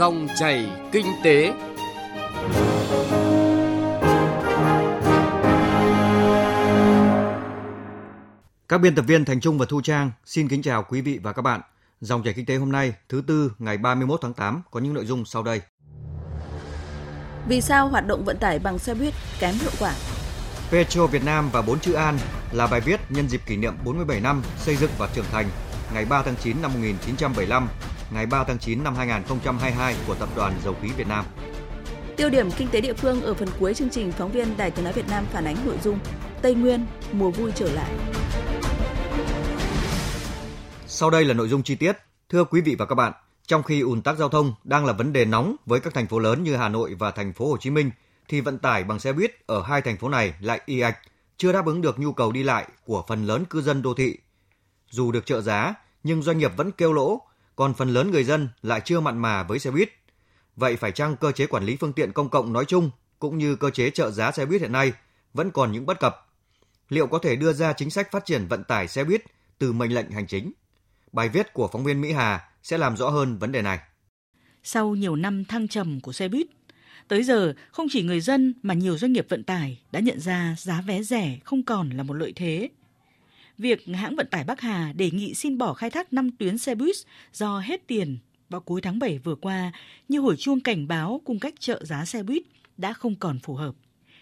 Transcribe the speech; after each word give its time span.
Dòng 0.00 0.28
chảy 0.38 0.70
kinh 0.92 1.06
tế. 1.24 1.52
Các 8.68 8.78
biên 8.78 8.94
tập 8.94 9.02
viên 9.02 9.24
Thành 9.24 9.40
Trung 9.40 9.58
và 9.58 9.66
Thu 9.68 9.80
Trang 9.80 10.10
xin 10.24 10.48
kính 10.48 10.62
chào 10.62 10.82
quý 10.82 11.00
vị 11.00 11.18
và 11.22 11.32
các 11.32 11.42
bạn. 11.42 11.60
Dòng 12.00 12.22
chảy 12.22 12.32
kinh 12.34 12.46
tế 12.46 12.56
hôm 12.56 12.72
nay, 12.72 12.92
thứ 13.08 13.22
tư 13.26 13.52
ngày 13.58 13.78
31 13.78 14.20
tháng 14.22 14.34
8 14.34 14.62
có 14.70 14.80
những 14.80 14.94
nội 14.94 15.04
dung 15.06 15.24
sau 15.24 15.42
đây. 15.42 15.60
Vì 17.48 17.60
sao 17.60 17.88
hoạt 17.88 18.06
động 18.06 18.24
vận 18.24 18.38
tải 18.38 18.58
bằng 18.58 18.78
xe 18.78 18.94
buýt 18.94 19.14
kém 19.40 19.54
hiệu 19.54 19.72
quả? 19.78 19.94
Petro 20.70 21.06
Việt 21.06 21.24
Nam 21.24 21.50
và 21.52 21.62
bốn 21.62 21.80
chữ 21.80 21.92
An 21.92 22.18
là 22.52 22.66
bài 22.66 22.80
viết 22.80 23.00
nhân 23.08 23.28
dịp 23.28 23.40
kỷ 23.46 23.56
niệm 23.56 23.74
47 23.84 24.20
năm 24.20 24.42
xây 24.58 24.76
dựng 24.76 24.90
và 24.98 25.08
trưởng 25.14 25.26
thành 25.32 25.46
ngày 25.94 26.04
3 26.04 26.22
tháng 26.22 26.36
9 26.36 26.62
năm 26.62 26.72
1975, 26.72 27.68
ngày 28.10 28.26
3 28.26 28.44
tháng 28.44 28.58
9 28.58 28.84
năm 28.84 28.94
2022 28.94 29.96
của 30.06 30.14
Tập 30.14 30.28
đoàn 30.36 30.54
Dầu 30.64 30.76
khí 30.82 30.88
Việt 30.96 31.08
Nam. 31.08 31.24
Tiêu 32.16 32.30
điểm 32.30 32.50
kinh 32.50 32.68
tế 32.68 32.80
địa 32.80 32.94
phương 32.94 33.22
ở 33.22 33.34
phần 33.34 33.48
cuối 33.60 33.74
chương 33.74 33.90
trình 33.90 34.12
phóng 34.12 34.32
viên 34.32 34.56
Đài 34.56 34.70
Tiếng 34.70 34.84
nói 34.84 34.92
Việt 34.92 35.08
Nam 35.08 35.24
phản 35.32 35.44
ánh 35.44 35.56
nội 35.66 35.78
dung 35.84 35.98
Tây 36.42 36.54
Nguyên 36.54 36.86
mùa 37.12 37.30
vui 37.30 37.52
trở 37.54 37.72
lại. 37.72 37.90
Sau 40.86 41.10
đây 41.10 41.24
là 41.24 41.34
nội 41.34 41.48
dung 41.48 41.62
chi 41.62 41.74
tiết. 41.74 41.96
Thưa 42.28 42.44
quý 42.44 42.60
vị 42.60 42.74
và 42.78 42.86
các 42.86 42.94
bạn, 42.94 43.12
trong 43.46 43.62
khi 43.62 43.80
ùn 43.80 44.02
tắc 44.02 44.18
giao 44.18 44.28
thông 44.28 44.54
đang 44.64 44.86
là 44.86 44.92
vấn 44.92 45.12
đề 45.12 45.24
nóng 45.24 45.56
với 45.66 45.80
các 45.80 45.94
thành 45.94 46.06
phố 46.06 46.18
lớn 46.18 46.42
như 46.42 46.56
Hà 46.56 46.68
Nội 46.68 46.94
và 46.94 47.10
thành 47.10 47.32
phố 47.32 47.48
Hồ 47.48 47.56
Chí 47.56 47.70
Minh, 47.70 47.90
thì 48.28 48.40
vận 48.40 48.58
tải 48.58 48.84
bằng 48.84 48.98
xe 48.98 49.12
buýt 49.12 49.46
ở 49.46 49.62
hai 49.62 49.82
thành 49.82 49.96
phố 49.96 50.08
này 50.08 50.34
lại 50.40 50.60
y 50.66 50.80
ạch, 50.80 50.98
chưa 51.36 51.52
đáp 51.52 51.66
ứng 51.66 51.82
được 51.82 51.98
nhu 51.98 52.12
cầu 52.12 52.32
đi 52.32 52.42
lại 52.42 52.66
của 52.84 53.04
phần 53.08 53.26
lớn 53.26 53.44
cư 53.44 53.62
dân 53.62 53.82
đô 53.82 53.94
thị. 53.94 54.18
Dù 54.90 55.12
được 55.12 55.26
trợ 55.26 55.40
giá, 55.40 55.74
nhưng 56.02 56.22
doanh 56.22 56.38
nghiệp 56.38 56.52
vẫn 56.56 56.72
kêu 56.72 56.92
lỗ, 56.92 57.20
còn 57.56 57.74
phần 57.74 57.88
lớn 57.88 58.10
người 58.10 58.24
dân 58.24 58.48
lại 58.62 58.80
chưa 58.84 59.00
mặn 59.00 59.18
mà 59.18 59.42
với 59.42 59.58
xe 59.58 59.70
buýt. 59.70 59.90
Vậy 60.56 60.76
phải 60.76 60.92
chăng 60.92 61.16
cơ 61.16 61.32
chế 61.32 61.46
quản 61.46 61.64
lý 61.64 61.76
phương 61.76 61.92
tiện 61.92 62.12
công 62.12 62.28
cộng 62.28 62.52
nói 62.52 62.64
chung 62.64 62.90
cũng 63.18 63.38
như 63.38 63.56
cơ 63.56 63.70
chế 63.70 63.90
trợ 63.90 64.10
giá 64.10 64.32
xe 64.32 64.46
buýt 64.46 64.60
hiện 64.60 64.72
nay 64.72 64.92
vẫn 65.34 65.50
còn 65.50 65.72
những 65.72 65.86
bất 65.86 66.00
cập? 66.00 66.26
Liệu 66.88 67.06
có 67.06 67.18
thể 67.18 67.36
đưa 67.36 67.52
ra 67.52 67.72
chính 67.72 67.90
sách 67.90 68.10
phát 68.10 68.24
triển 68.24 68.46
vận 68.46 68.64
tải 68.64 68.88
xe 68.88 69.04
buýt 69.04 69.22
từ 69.58 69.72
mệnh 69.72 69.94
lệnh 69.94 70.10
hành 70.10 70.26
chính? 70.26 70.52
Bài 71.12 71.28
viết 71.28 71.52
của 71.52 71.68
phóng 71.72 71.84
viên 71.84 72.00
Mỹ 72.00 72.12
Hà 72.12 72.48
sẽ 72.62 72.78
làm 72.78 72.96
rõ 72.96 73.08
hơn 73.08 73.38
vấn 73.38 73.52
đề 73.52 73.62
này. 73.62 73.78
Sau 74.62 74.94
nhiều 74.94 75.16
năm 75.16 75.44
thăng 75.44 75.68
trầm 75.68 76.00
của 76.00 76.12
xe 76.12 76.28
buýt, 76.28 76.46
tới 77.08 77.22
giờ 77.22 77.54
không 77.72 77.86
chỉ 77.90 78.02
người 78.02 78.20
dân 78.20 78.54
mà 78.62 78.74
nhiều 78.74 78.98
doanh 78.98 79.12
nghiệp 79.12 79.26
vận 79.28 79.44
tải 79.44 79.80
đã 79.92 80.00
nhận 80.00 80.20
ra 80.20 80.54
giá 80.58 80.80
vé 80.80 81.02
rẻ 81.02 81.38
không 81.44 81.62
còn 81.62 81.90
là 81.90 82.02
một 82.02 82.14
lợi 82.14 82.32
thế. 82.36 82.68
Việc 83.60 83.84
hãng 83.94 84.16
vận 84.16 84.26
tải 84.26 84.44
Bắc 84.44 84.60
Hà 84.60 84.92
đề 84.92 85.10
nghị 85.10 85.34
xin 85.34 85.58
bỏ 85.58 85.74
khai 85.74 85.90
thác 85.90 86.12
5 86.12 86.30
tuyến 86.30 86.58
xe 86.58 86.74
buýt 86.74 86.96
do 87.32 87.58
hết 87.58 87.86
tiền 87.86 88.18
vào 88.48 88.60
cuối 88.60 88.80
tháng 88.80 88.98
7 88.98 89.18
vừa 89.18 89.34
qua 89.34 89.72
như 90.08 90.20
hồi 90.20 90.36
chuông 90.36 90.60
cảnh 90.60 90.88
báo 90.88 91.20
cung 91.24 91.38
cách 91.38 91.54
trợ 91.58 91.84
giá 91.84 92.04
xe 92.04 92.22
buýt 92.22 92.42
đã 92.76 92.92
không 92.92 93.14
còn 93.14 93.38
phù 93.38 93.54
hợp. 93.54 93.74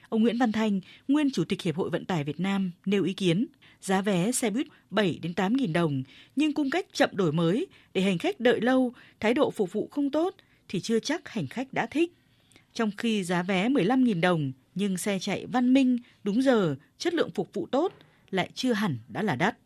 Ông 0.09 0.23
Nguyễn 0.23 0.39
Văn 0.39 0.53
Thanh, 0.53 0.81
nguyên 1.09 1.31
chủ 1.31 1.45
tịch 1.45 1.63
Hiệp 1.63 1.77
hội 1.77 1.91
Vận 1.91 2.05
tải 2.05 2.25
Việt 2.25 2.41
Nam 2.41 2.71
nêu 2.87 3.05
ý 3.05 3.13
kiến 3.13 3.47
giá 3.81 4.01
vé 4.01 4.33
xe 4.33 4.51
buýt 4.51 4.67
7 4.91 5.19
đến 5.23 5.35
8 5.35 5.57
nghìn 5.57 5.73
đồng 5.73 6.03
nhưng 6.37 6.55
cung 6.55 6.71
cách 6.71 6.87
chậm 6.93 7.11
đổi 7.13 7.33
mới 7.33 7.67
để 7.95 8.03
hành 8.03 8.19
khách 8.19 8.41
đợi 8.41 8.61
lâu, 8.61 8.93
thái 9.21 9.35
độ 9.35 9.51
phục 9.51 9.73
vụ 9.73 9.89
không 9.91 10.11
tốt 10.11 10.35
thì 10.69 10.81
chưa 10.81 11.01
chắc 11.01 11.29
hành 11.29 11.47
khách 11.47 11.73
đã 11.73 11.87
thích. 11.87 12.13
Trong 12.75 12.91
khi 12.99 13.25
giá 13.25 13.43
vé 13.43 13.69
15 13.69 14.05
nghìn 14.05 14.21
đồng 14.21 14.53
nhưng 14.75 14.97
xe 14.97 15.19
chạy 15.19 15.47
văn 15.47 15.75
minh, 15.75 15.99
đúng 16.25 16.43
giờ, 16.43 16.77
chất 16.99 17.15
lượng 17.15 17.31
phục 17.31 17.51
vụ 17.55 17.69
tốt 17.71 17.93
lại 18.31 18.51
chưa 18.55 18.73
hẳn 18.73 18.99
đã 19.09 19.23
là 19.23 19.37
đắt. 19.37 19.57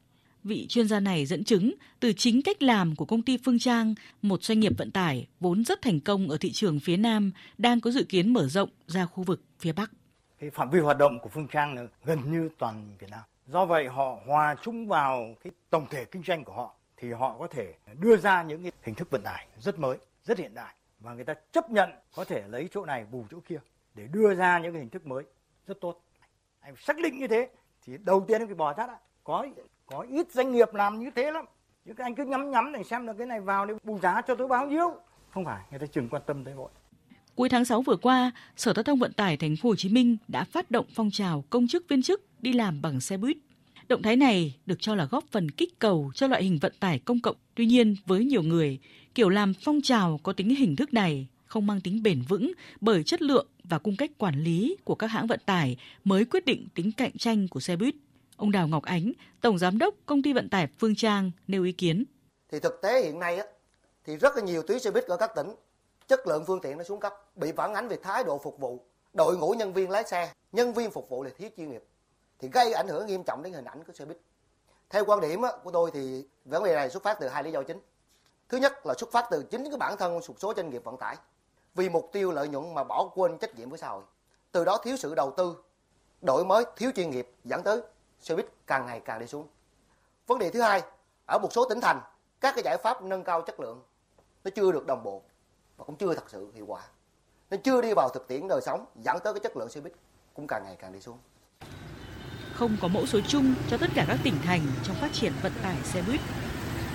Vị 0.45 0.67
chuyên 0.69 0.89
gia 0.89 1.01
này 1.01 1.27
dẫn 1.27 1.45
chứng 1.45 1.75
từ 2.01 2.13
chính 2.13 2.43
cách 2.43 2.63
làm 2.63 2.97
của 2.97 3.05
công 3.05 3.23
ty 3.23 3.39
Phương 3.45 3.59
Trang, 3.59 3.95
một 4.23 4.43
doanh 4.43 4.61
nghiệp 4.61 4.73
vận 4.79 4.91
tải 4.91 5.27
vốn 5.41 5.65
rất 5.65 5.83
thành 5.83 6.01
công 6.01 6.29
ở 6.29 6.37
thị 6.41 6.53
trường 6.53 6.81
phía 6.81 6.97
Nam, 6.97 7.33
đang 7.59 7.81
có 7.81 7.91
dự 7.91 8.05
kiến 8.05 8.33
mở 8.33 8.49
rộng 8.49 8.69
ra 8.87 9.07
khu 9.07 9.25
vực 9.25 9.43
phía 9.59 9.73
Bắc. 9.73 9.91
Cái 10.39 10.51
phạm 10.51 10.71
vi 10.71 10.81
hoạt 10.81 10.99
động 10.99 11.19
của 11.23 11.29
Phương 11.29 11.49
Trang 11.49 11.75
là 11.75 11.83
gần 12.05 12.33
như 12.33 12.49
toàn 12.59 12.97
Việt 12.99 13.11
Nam. 13.11 13.21
Do 13.47 13.67
vậy 13.67 13.89
họ 13.89 14.19
hòa 14.27 14.55
chung 14.63 14.87
vào 14.87 15.35
cái 15.45 15.53
tổng 15.71 15.87
thể 15.91 16.05
kinh 16.05 16.23
doanh 16.23 16.45
của 16.45 16.53
họ 16.53 16.75
thì 16.97 17.13
họ 17.13 17.37
có 17.39 17.47
thể 17.47 17.75
đưa 18.01 18.17
ra 18.17 18.43
những 18.43 18.63
cái 18.63 18.73
hình 18.83 18.95
thức 18.95 19.11
vận 19.11 19.23
tải 19.23 19.47
rất 19.61 19.79
mới, 19.79 19.99
rất 20.25 20.39
hiện 20.39 20.55
đại 20.55 20.75
và 21.01 21.15
người 21.15 21.25
ta 21.25 21.35
chấp 21.53 21.71
nhận 21.71 21.91
có 22.15 22.25
thể 22.25 22.43
lấy 22.49 22.69
chỗ 22.73 22.85
này 22.85 23.05
bù 23.11 23.25
chỗ 23.31 23.39
kia 23.49 23.59
để 23.95 24.07
đưa 24.13 24.35
ra 24.35 24.59
những 24.59 24.73
cái 24.73 24.81
hình 24.81 24.91
thức 24.91 25.07
mới 25.07 25.25
rất 25.67 25.81
tốt. 25.81 26.05
Anh 26.61 26.75
xác 26.77 26.97
định 27.03 27.19
như 27.19 27.29
thế 27.29 27.49
thì 27.87 27.93
đầu 28.05 28.25
tiên 28.29 28.41
anh 28.41 28.49
phải 28.49 28.55
bỏ 28.55 28.75
ra 28.75 28.87
đã. 28.87 28.99
Có 29.25 29.47
có 29.87 30.07
ít 30.11 30.33
doanh 30.33 30.53
nghiệp 30.53 30.75
làm 30.75 30.99
như 30.99 31.11
thế 31.17 31.31
lắm. 31.31 31.45
Chứ 31.87 31.93
anh 31.97 32.15
cứ 32.15 32.25
nhắm 32.25 32.51
nhắm 32.51 32.73
để 32.73 32.83
xem 32.83 33.07
là 33.07 33.13
cái 33.13 33.27
này 33.27 33.41
vào 33.41 33.67
để 33.67 33.75
bù 33.85 33.99
giá 33.99 34.23
cho 34.27 34.35
tôi 34.35 34.49
bao 34.49 34.67
nhiêu. 34.67 34.95
Không 35.31 35.45
phải, 35.45 35.61
người 35.71 35.81
ta 35.81 35.87
chừng 35.87 36.09
quan 36.09 36.23
tâm 36.27 36.45
tới 36.45 36.55
vội. 36.55 36.71
Cuối 37.35 37.49
tháng 37.49 37.65
6 37.65 37.83
vừa 37.83 37.97
qua, 37.97 38.31
Sở 38.57 38.73
Giao 38.75 38.83
thông 38.83 38.99
Vận 38.99 39.13
tải 39.13 39.37
Thành 39.37 39.57
phố 39.57 39.69
Hồ 39.69 39.77
Chí 39.77 39.89
Minh 39.89 40.17
đã 40.29 40.45
phát 40.45 40.71
động 40.71 40.87
phong 40.95 41.11
trào 41.11 41.45
công 41.51 41.67
chức 41.67 41.89
viên 41.89 42.03
chức 42.03 42.43
đi 42.43 42.53
làm 42.53 42.83
bằng 42.83 43.01
xe 43.01 43.17
buýt. 43.17 43.37
Động 43.89 44.03
thái 44.03 44.17
này 44.17 44.55
được 44.67 44.81
cho 44.81 44.95
là 44.95 45.05
góp 45.05 45.25
phần 45.31 45.51
kích 45.51 45.79
cầu 45.79 46.13
cho 46.15 46.27
loại 46.27 46.43
hình 46.43 46.59
vận 46.61 46.73
tải 46.81 46.99
công 46.99 47.21
cộng. 47.21 47.37
Tuy 47.55 47.67
nhiên, 47.67 47.97
với 48.07 48.25
nhiều 48.25 48.43
người, 48.43 48.79
kiểu 49.15 49.29
làm 49.29 49.53
phong 49.65 49.81
trào 49.83 50.21
có 50.23 50.33
tính 50.33 50.55
hình 50.55 50.77
thức 50.77 50.95
này 50.95 51.27
không 51.53 51.67
mang 51.67 51.81
tính 51.81 52.03
bền 52.03 52.23
vững 52.29 52.53
bởi 52.81 53.05
chất 53.05 53.23
lượng 53.23 53.47
và 53.65 53.79
cung 53.79 53.97
cách 53.97 54.11
quản 54.19 54.45
lý 54.45 54.77
của 54.85 54.95
các 54.95 55.07
hãng 55.07 55.27
vận 55.27 55.41
tải 55.47 55.77
mới 56.05 56.25
quyết 56.25 56.45
định 56.45 56.69
tính 56.75 56.93
cạnh 56.97 57.19
tranh 57.19 57.49
của 57.49 57.61
xe 57.61 57.77
buýt. 57.77 57.95
Ông 58.37 58.53
Đào 58.53 58.69
Ngọc 58.69 58.83
Ánh, 58.83 59.13
Tổng 59.41 59.59
Giám 59.59 59.79
đốc 59.79 59.95
Công 60.07 60.23
ty 60.23 60.33
Vận 60.33 60.49
tải 60.49 60.69
Phương 60.79 60.95
Trang 60.95 61.31
nêu 61.47 61.65
ý 61.65 61.73
kiến. 61.73 62.05
Thì 62.51 62.61
thực 62.61 62.81
tế 62.83 63.03
hiện 63.03 63.19
nay 63.19 63.39
á, 63.39 63.47
thì 64.05 64.17
rất 64.17 64.37
là 64.37 64.43
nhiều 64.43 64.63
tuyến 64.63 64.79
xe 64.79 64.91
buýt 64.91 65.05
ở 65.05 65.17
các 65.17 65.31
tỉnh, 65.35 65.55
chất 66.09 66.27
lượng 66.27 66.45
phương 66.47 66.61
tiện 66.61 66.79
nó 66.79 66.85
xuống 66.85 67.01
cấp, 67.01 67.13
bị 67.37 67.53
phản 67.57 67.75
ánh 67.75 67.89
về 67.89 67.97
thái 68.03 68.25
độ 68.25 68.41
phục 68.45 68.59
vụ, 68.59 68.85
đội 69.15 69.37
ngũ 69.37 69.53
nhân 69.53 69.73
viên 69.73 69.91
lái 69.91 70.05
xe, 70.05 70.33
nhân 70.53 70.73
viên 70.73 70.91
phục 70.91 71.09
vụ 71.09 71.23
là 71.23 71.31
thiếu 71.39 71.49
chuyên 71.57 71.71
nghiệp, 71.71 71.85
thì 72.39 72.49
gây 72.53 72.73
ảnh 72.73 72.89
hưởng 72.89 73.07
nghiêm 73.07 73.23
trọng 73.25 73.43
đến 73.43 73.53
hình 73.53 73.65
ảnh 73.65 73.85
của 73.85 73.93
xe 73.93 74.05
buýt. 74.05 74.19
Theo 74.91 75.05
quan 75.05 75.21
điểm 75.21 75.41
của 75.65 75.71
tôi 75.71 75.91
thì 75.95 76.25
vấn 76.45 76.65
đề 76.65 76.75
này 76.75 76.91
xuất 76.91 77.03
phát 77.03 77.17
từ 77.21 77.29
hai 77.29 77.45
lý 77.45 77.53
do 77.53 77.63
chính. 77.63 77.81
Thứ 78.49 78.59
nhất 78.59 78.87
là 78.87 78.95
xuất 78.99 79.13
phát 79.13 79.25
từ 79.31 79.45
chính 79.51 79.65
cái 79.65 79.79
bản 79.79 79.97
thân 79.99 80.15
một 80.15 80.21
số 80.39 80.53
doanh 80.57 80.71
nghiệp 80.71 80.85
vận 80.85 80.97
tải 80.97 81.17
vì 81.75 81.89
mục 81.89 82.11
tiêu 82.13 82.33
lợi 82.33 82.49
nhuận 82.49 82.75
mà 82.75 82.85
bỏ 82.85 83.11
quên 83.15 83.39
trách 83.39 83.55
nhiệm 83.55 83.71
với 83.71 83.79
xã 83.79 83.89
hội. 83.89 84.03
Từ 84.53 84.65
đó 84.65 84.79
thiếu 84.85 84.97
sự 84.97 85.15
đầu 85.15 85.35
tư, 85.37 85.57
đổi 86.23 86.45
mới, 86.45 86.65
thiếu 86.77 86.91
chuyên 86.97 87.11
nghiệp 87.11 87.31
dẫn 87.45 87.63
tới 87.63 87.81
xe 88.21 88.35
buýt 88.35 88.47
càng 88.67 88.87
ngày 88.87 89.01
càng 89.01 89.21
đi 89.21 89.27
xuống. 89.27 89.49
Vấn 90.27 90.39
đề 90.39 90.51
thứ 90.51 90.61
hai, 90.61 90.83
ở 91.27 91.39
một 91.39 91.53
số 91.53 91.69
tỉnh 91.69 91.81
thành, 91.81 92.01
các 92.41 92.55
cái 92.55 92.63
giải 92.65 92.77
pháp 92.83 93.03
nâng 93.03 93.25
cao 93.25 93.43
chất 93.43 93.61
lượng 93.61 93.83
nó 94.45 94.51
chưa 94.55 94.73
được 94.73 94.87
đồng 94.87 95.03
bộ 95.03 95.23
và 95.77 95.85
cũng 95.85 95.97
chưa 95.97 96.15
thật 96.15 96.25
sự 96.29 96.51
hiệu 96.55 96.67
quả. 96.67 96.83
Nó 97.51 97.57
chưa 97.65 97.83
đi 97.83 97.93
vào 97.97 98.09
thực 98.15 98.29
tiễn 98.29 98.49
đời 98.49 98.61
sống 98.61 98.85
dẫn 99.05 99.19
tới 99.25 99.33
cái 99.33 99.41
chất 99.41 99.57
lượng 99.57 99.69
xe 99.69 99.81
buýt 99.81 99.93
cũng 100.35 100.47
càng 100.47 100.65
ngày 100.65 100.77
càng 100.77 100.93
đi 100.93 101.01
xuống. 101.01 101.19
Không 102.55 102.77
có 102.83 102.89
mẫu 102.89 103.07
số 103.07 103.19
chung 103.29 103.55
cho 103.71 103.77
tất 103.81 103.91
cả 103.95 104.05
các 104.09 104.19
tỉnh 104.25 104.35
thành 104.45 104.61
trong 104.85 104.97
phát 104.97 105.09
triển 105.13 105.33
vận 105.43 105.53
tải 105.63 105.77
xe 105.85 106.03
buýt. 106.03 106.21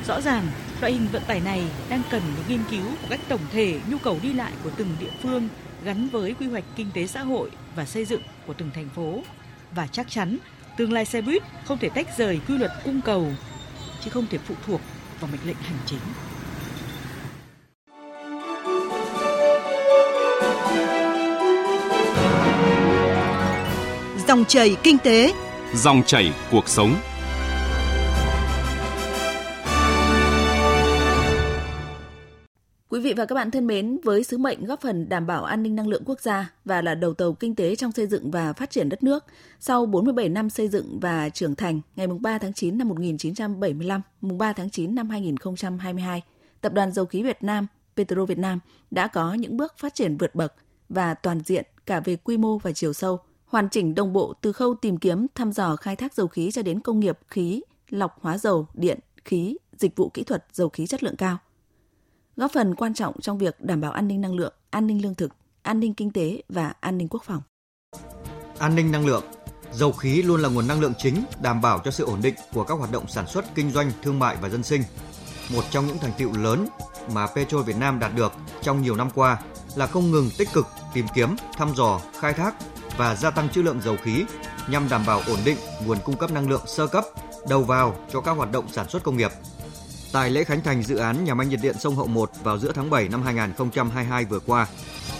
Rõ 0.06 0.22
ràng, 0.22 0.48
loại 0.82 0.94
hình 0.94 1.08
vận 1.12 1.24
tải 1.28 1.40
này 1.40 1.64
đang 1.90 2.02
cần 2.12 2.22
được 2.38 2.44
nghiên 2.48 2.64
cứu 2.72 2.84
một 2.84 3.08
cách 3.10 3.20
tổng 3.28 3.42
thể 3.52 3.80
nhu 3.90 3.98
cầu 3.98 4.20
đi 4.22 4.34
lại 4.34 4.52
của 4.64 4.70
từng 4.78 4.96
địa 5.00 5.12
phương 5.24 5.50
gắn 5.84 6.10
với 6.10 6.34
quy 6.40 6.48
hoạch 6.48 6.64
kinh 6.76 6.92
tế 6.94 7.08
xã 7.08 7.22
hội 7.22 7.50
và 7.76 7.86
xây 7.86 8.06
dựng 8.06 8.22
của 8.48 8.54
từng 8.54 8.70
thành 8.74 8.90
phố. 8.96 9.22
Và 9.76 9.88
chắc 9.88 10.10
chắn, 10.10 10.38
tương 10.78 10.94
lai 10.94 11.06
xe 11.06 11.22
buýt 11.22 11.44
không 11.66 11.78
thể 11.78 11.90
tách 11.90 12.08
rời 12.18 12.40
quy 12.48 12.58
luật 12.58 12.72
cung 12.86 13.02
cầu, 13.02 13.32
chứ 14.04 14.10
không 14.10 14.26
thể 14.30 14.38
phụ 14.48 14.56
thuộc 14.66 14.82
vào 15.20 15.30
mệnh 15.32 15.42
lệnh 15.46 15.58
hành 15.58 15.78
chính. 15.86 16.00
Dòng 24.28 24.46
chảy 24.46 24.76
kinh 24.84 24.98
tế, 24.98 25.34
dòng 25.74 26.04
chảy 26.06 26.34
cuộc 26.52 26.70
sống. 26.70 26.96
Quý 32.98 33.04
vị 33.04 33.14
và 33.14 33.26
các 33.26 33.36
bạn 33.36 33.52
thân 33.52 33.68
mến, 33.68 34.00
với 34.04 34.24
sứ 34.24 34.38
mệnh 34.38 34.66
góp 34.66 34.82
phần 34.82 35.10
đảm 35.10 35.28
bảo 35.28 35.44
an 35.44 35.64
ninh 35.64 35.76
năng 35.76 35.88
lượng 35.88 36.04
quốc 36.06 36.22
gia 36.22 36.54
và 36.66 36.82
là 36.82 36.96
đầu 36.96 37.14
tàu 37.14 37.34
kinh 37.34 37.56
tế 37.56 37.76
trong 37.76 37.92
xây 37.92 38.08
dựng 38.08 38.32
và 38.32 38.54
phát 38.54 38.70
triển 38.70 38.90
đất 38.90 39.04
nước, 39.04 39.26
sau 39.60 39.86
47 39.86 40.30
năm 40.30 40.50
xây 40.50 40.68
dựng 40.68 41.00
và 41.00 41.30
trưởng 41.30 41.56
thành, 41.56 41.82
ngày 41.96 42.08
3 42.08 42.38
tháng 42.38 42.54
9 42.54 42.78
năm 42.78 42.90
1975, 42.90 44.02
mùng 44.22 44.38
3 44.38 44.54
tháng 44.54 44.70
9 44.70 44.96
năm 44.96 45.10
2022, 45.10 46.22
Tập 46.62 46.74
đoàn 46.74 46.92
Dầu 46.92 47.06
khí 47.06 47.24
Việt 47.24 47.44
Nam, 47.44 47.68
Petro 47.96 48.26
Việt 48.26 48.38
Nam 48.38 48.60
đã 48.92 49.08
có 49.08 49.34
những 49.34 49.58
bước 49.58 49.74
phát 49.78 49.96
triển 49.96 50.18
vượt 50.18 50.36
bậc 50.36 50.54
và 50.90 51.14
toàn 51.14 51.40
diện 51.46 51.66
cả 51.86 52.00
về 52.00 52.16
quy 52.16 52.38
mô 52.38 52.58
và 52.58 52.72
chiều 52.72 52.94
sâu, 52.94 53.20
hoàn 53.46 53.70
chỉnh 53.70 53.96
đồng 53.96 54.14
bộ 54.14 54.34
từ 54.42 54.52
khâu 54.52 54.76
tìm 54.76 54.98
kiếm, 54.98 55.28
thăm 55.36 55.52
dò 55.52 55.76
khai 55.76 55.96
thác 55.96 56.14
dầu 56.14 56.28
khí 56.28 56.52
cho 56.52 56.62
đến 56.62 56.80
công 56.80 57.00
nghiệp 57.00 57.20
khí, 57.28 57.62
lọc 57.90 58.22
hóa 58.22 58.38
dầu, 58.38 58.68
điện, 58.74 59.00
khí, 59.26 59.58
dịch 59.78 59.96
vụ 59.96 60.10
kỹ 60.10 60.24
thuật 60.24 60.46
dầu 60.54 60.70
khí 60.70 60.88
chất 60.88 61.04
lượng 61.04 61.16
cao 61.16 61.38
góp 62.38 62.52
phần 62.52 62.76
quan 62.76 62.94
trọng 62.94 63.22
trong 63.22 63.38
việc 63.38 63.56
đảm 63.60 63.82
bảo 63.82 63.92
an 63.92 64.08
ninh 64.08 64.22
năng 64.22 64.36
lượng, 64.36 64.54
an 64.70 64.88
ninh 64.88 65.04
lương 65.04 65.16
thực, 65.16 65.32
an 65.62 65.80
ninh 65.80 65.94
kinh 65.94 66.12
tế 66.12 66.42
và 66.50 66.74
an 66.80 66.98
ninh 66.98 67.08
quốc 67.08 67.24
phòng. 67.24 67.42
An 68.60 68.76
ninh 68.76 68.92
năng 68.92 69.06
lượng 69.06 69.24
Dầu 69.74 69.92
khí 69.92 70.22
luôn 70.22 70.42
là 70.42 70.50
nguồn 70.50 70.68
năng 70.68 70.80
lượng 70.80 70.94
chính 70.98 71.24
đảm 71.42 71.62
bảo 71.62 71.82
cho 71.86 71.92
sự 71.92 72.06
ổn 72.06 72.22
định 72.22 72.36
của 72.54 72.64
các 72.64 72.76
hoạt 72.76 72.92
động 72.92 73.08
sản 73.08 73.28
xuất, 73.28 73.56
kinh 73.56 73.72
doanh, 73.72 73.92
thương 74.02 74.20
mại 74.20 74.38
và 74.42 74.50
dân 74.50 74.64
sinh. 74.64 74.84
một 75.54 75.64
trong 75.70 75.88
những 75.88 75.98
thành 75.98 76.12
tựu 76.18 76.38
lớn 76.38 76.68
mà 77.14 77.28
Petro 77.28 77.58
Việt 77.58 77.78
Nam 77.78 78.00
đạt 78.00 78.16
được 78.16 78.32
trong 78.62 78.82
nhiều 78.82 78.96
năm 78.96 79.10
qua 79.16 79.40
là 79.76 79.88
không 79.88 80.12
ngừng 80.12 80.30
tích 80.38 80.50
cực 80.54 80.68
tìm 80.94 81.06
kiếm, 81.16 81.36
thăm 81.54 81.74
dò, 81.76 82.02
khai 82.20 82.34
thác 82.34 82.56
và 82.98 83.16
gia 83.16 83.32
tăng 83.32 83.50
trữ 83.50 83.62
lượng 83.62 83.82
dầu 83.82 83.98
khí 84.04 84.24
nhằm 84.70 84.90
đảm 84.90 85.04
bảo 85.08 85.22
ổn 85.28 85.40
định 85.46 85.58
nguồn 85.86 85.98
cung 86.06 86.18
cấp 86.18 86.32
năng 86.32 86.50
lượng 86.50 86.64
sơ 86.68 86.88
cấp 86.88 87.04
đầu 87.50 87.64
vào 87.64 87.96
cho 88.12 88.22
các 88.22 88.32
hoạt 88.32 88.52
động 88.52 88.68
sản 88.72 88.90
xuất 88.90 89.04
công 89.04 89.18
nghiệp. 89.18 89.32
Tại 90.18 90.30
lễ 90.30 90.44
khánh 90.44 90.62
thành 90.62 90.84
dự 90.84 90.98
án 90.98 91.24
nhà 91.24 91.34
máy 91.34 91.48
nhiệt 91.48 91.60
điện 91.64 91.76
sông 91.80 91.96
Hậu 91.96 92.08
1 92.08 92.32
vào 92.44 92.60
giữa 92.60 92.72
tháng 92.72 92.90
7 92.90 93.10
năm 93.10 93.22
2022 93.24 94.26
vừa 94.26 94.40
qua, 94.40 94.68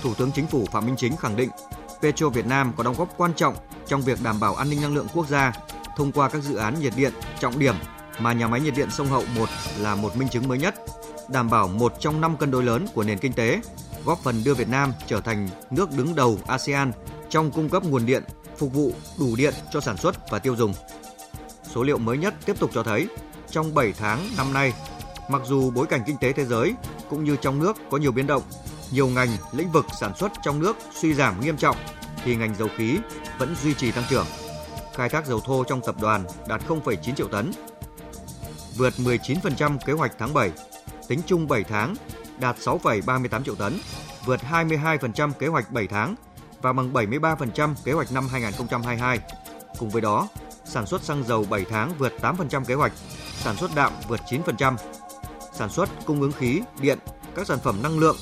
Thủ 0.02 0.14
tướng 0.14 0.32
Chính 0.32 0.48
phủ 0.48 0.66
Phạm 0.72 0.86
Minh 0.86 0.96
Chính 0.98 1.18
khẳng 1.18 1.36
định 1.36 1.50
Petro 2.02 2.30
Việt 2.30 2.46
Nam 2.46 2.74
có 2.78 2.84
đóng 2.84 2.96
góp 2.98 3.18
quan 3.18 3.34
trọng 3.34 3.56
trong 3.88 4.02
việc 4.02 4.20
đảm 4.24 4.40
bảo 4.40 4.56
an 4.56 4.70
ninh 4.70 4.82
năng 4.82 4.96
lượng 4.96 5.08
quốc 5.14 5.28
gia 5.28 5.54
thông 5.98 6.12
qua 6.12 6.30
các 6.30 6.44
dự 6.44 6.56
án 6.56 6.80
nhiệt 6.80 6.94
điện 6.96 7.14
trọng 7.40 7.60
điểm 7.60 7.76
mà 8.20 8.34
nhà 8.34 8.48
máy 8.48 8.62
nhiệt 8.62 8.74
điện 8.78 8.90
sông 8.92 9.08
Hậu 9.08 9.24
1 9.36 9.50
là 9.80 9.96
một 9.96 10.18
minh 10.18 10.30
chứng 10.30 10.48
mới 10.48 10.58
nhất, 10.58 10.76
đảm 11.30 11.50
bảo 11.50 11.68
một 11.68 11.94
trong 12.00 12.22
năm 12.22 12.38
cân 12.38 12.52
đối 12.52 12.64
lớn 12.64 12.86
của 12.94 13.04
nền 13.04 13.18
kinh 13.18 13.34
tế, 13.34 13.62
góp 14.06 14.20
phần 14.24 14.44
đưa 14.44 14.54
Việt 14.54 14.70
Nam 14.70 14.94
trở 15.08 15.22
thành 15.22 15.50
nước 15.70 15.90
đứng 15.98 16.16
đầu 16.16 16.40
ASEAN 16.48 16.92
trong 17.30 17.52
cung 17.52 17.70
cấp 17.70 17.84
nguồn 17.84 18.06
điện 18.06 18.24
phục 18.58 18.74
vụ 18.74 18.92
đủ 19.20 19.36
điện 19.36 19.54
cho 19.72 19.82
sản 19.82 19.98
xuất 19.98 20.32
và 20.32 20.40
tiêu 20.40 20.56
dùng. 20.56 20.74
Số 21.74 21.84
liệu 21.84 21.98
mới 21.98 22.18
nhất 22.18 22.34
tiếp 22.46 22.60
tục 22.60 22.72
cho 22.74 22.84
thấy, 22.84 23.08
trong 23.52 23.74
7 23.74 23.94
tháng 23.94 24.30
năm 24.38 24.54
nay, 24.54 24.74
mặc 25.30 25.42
dù 25.46 25.72
bối 25.72 25.88
cảnh 25.88 26.02
kinh 26.06 26.18
tế 26.18 26.34
thế 26.34 26.46
giới 26.46 26.76
cũng 27.10 27.24
như 27.24 27.36
trong 27.42 27.60
nước 27.60 27.78
có 27.92 27.98
nhiều 27.98 28.12
biến 28.12 28.28
động, 28.28 28.44
nhiều 28.92 29.08
ngành, 29.08 29.30
lĩnh 29.52 29.72
vực 29.72 29.86
sản 30.00 30.16
xuất 30.16 30.32
trong 30.44 30.60
nước 30.60 30.78
suy 31.02 31.14
giảm 31.14 31.42
nghiêm 31.42 31.58
trọng 31.58 31.76
thì 32.24 32.36
ngành 32.36 32.56
dầu 32.56 32.68
khí 32.78 32.98
vẫn 33.40 33.56
duy 33.64 33.74
trì 33.74 33.92
tăng 33.92 34.04
trưởng. 34.10 34.26
Khai 34.94 35.10
thác 35.10 35.28
dầu 35.28 35.40
thô 35.40 35.64
trong 35.64 35.82
tập 35.86 35.96
đoàn 36.02 36.24
đạt 36.48 36.62
0,9 36.68 37.16
triệu 37.16 37.28
tấn, 37.28 37.52
vượt 38.78 38.94
19% 38.98 39.78
kế 39.86 39.94
hoạch 39.94 40.12
tháng 40.20 40.34
7. 40.34 40.52
Tính 41.08 41.20
chung 41.26 41.48
7 41.48 41.64
tháng 41.64 41.96
đạt 42.40 42.56
6,38 42.58 43.44
triệu 43.44 43.56
tấn, 43.56 43.80
vượt 44.26 44.40
22% 44.52 45.32
kế 45.32 45.48
hoạch 45.48 45.72
7 45.72 45.88
tháng 45.88 46.16
và 46.62 46.74
bằng 46.74 46.94
73% 46.94 47.74
kế 47.84 47.92
hoạch 47.92 48.12
năm 48.12 48.28
2022. 48.32 49.20
Cùng 49.80 49.90
với 49.90 50.02
đó, 50.02 50.28
sản 50.68 50.86
xuất 50.86 51.04
xăng 51.04 51.24
dầu 51.24 51.46
7 51.50 51.66
tháng 51.70 51.94
vượt 51.98 52.14
8% 52.22 52.64
kế 52.64 52.74
hoạch, 52.74 52.92
sản 53.44 53.56
xuất 53.58 53.72
đạm 53.76 53.94
vượt 54.08 54.20
9%. 54.30 54.76
Sản 55.54 55.70
xuất 55.70 55.90
cung 56.06 56.22
ứng 56.22 56.32
khí, 56.32 56.62
điện, 56.82 56.98
các 57.36 57.48
sản 57.48 57.60
phẩm 57.64 57.80
năng 57.84 58.00
lượng 58.00 58.16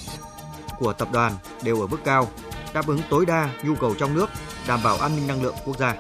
của 0.80 0.94
tập 0.94 1.08
đoàn 1.14 1.34
đều 1.64 1.82
ở 1.82 1.88
mức 1.88 1.98
cao, 2.06 2.28
đáp 2.74 2.88
ứng 2.88 3.00
tối 3.10 3.26
đa 3.26 3.50
nhu 3.64 3.76
cầu 3.76 3.96
trong 4.00 4.14
nước, 4.14 4.30
đảm 4.68 4.80
bảo 4.84 4.98
an 4.98 5.16
ninh 5.16 5.28
năng 5.28 5.44
lượng 5.44 5.56
quốc 5.66 5.80
gia. 5.80 5.96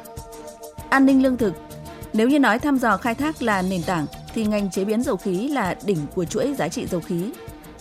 An 0.89 1.05
ninh 1.05 1.23
lương 1.23 1.37
thực 1.37 1.53
Nếu 2.13 2.29
như 2.29 2.39
nói 2.39 2.59
thăm 2.59 2.77
dò 2.77 2.97
khai 2.97 3.15
thác 3.15 3.41
là 3.41 3.61
nền 3.61 3.83
tảng, 3.83 4.05
thì 4.33 4.45
ngành 4.45 4.71
chế 4.71 4.85
biến 4.85 5.03
dầu 5.03 5.17
khí 5.17 5.47
là 5.47 5.75
đỉnh 5.85 6.07
của 6.15 6.25
chuỗi 6.25 6.53
giá 6.53 6.67
trị 6.67 6.87
dầu 6.87 7.01
khí. 7.01 7.31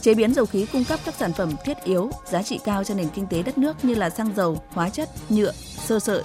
Chế 0.00 0.14
biến 0.14 0.34
dầu 0.34 0.46
khí 0.46 0.66
cung 0.72 0.84
cấp 0.84 1.00
các 1.04 1.14
sản 1.14 1.32
phẩm 1.32 1.52
thiết 1.64 1.84
yếu, 1.84 2.10
giá 2.30 2.42
trị 2.42 2.60
cao 2.64 2.84
cho 2.84 2.94
nền 2.94 3.08
kinh 3.14 3.26
tế 3.26 3.42
đất 3.42 3.58
nước 3.58 3.84
như 3.84 3.94
là 3.94 4.10
xăng 4.10 4.34
dầu, 4.36 4.62
hóa 4.68 4.90
chất, 4.90 5.08
nhựa, 5.28 5.52
sơ 5.86 5.98
sợi. 5.98 6.22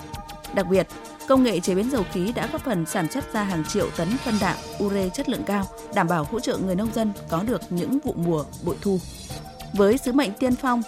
Đặc 0.53 0.68
biệt, 0.68 0.88
công 1.30 1.44
nghệ 1.44 1.60
chế 1.60 1.76
biến 1.76 1.92
dầu 1.92 2.04
khí 2.12 2.31
đã 2.31 2.50
góp 2.52 2.62
phần 2.66 2.86
sản 2.86 3.12
xuất 3.12 3.34
ra 3.34 3.44
hàng 3.44 3.64
triệu 3.64 3.90
tấn 3.98 4.08
phân 4.08 4.36
đạm 4.42 4.58
ure 4.84 5.10
chất 5.10 5.30
lượng 5.30 5.44
cao, 5.44 5.66
đảm 5.96 6.08
bảo 6.08 6.24
hỗ 6.24 6.40
trợ 6.40 6.58
người 6.58 6.76
nông 6.76 6.94
dân 6.94 7.12
có 7.30 7.44
được 7.44 7.62
những 7.70 8.00
vụ 8.04 8.14
mùa 8.18 8.44
bội 8.66 8.76
thu. 8.81 9.00
Với 9.74 9.98
sứ 9.98 10.14
mệnh 10.14 10.34
tiên 10.34 10.56
phong, 10.56 10.81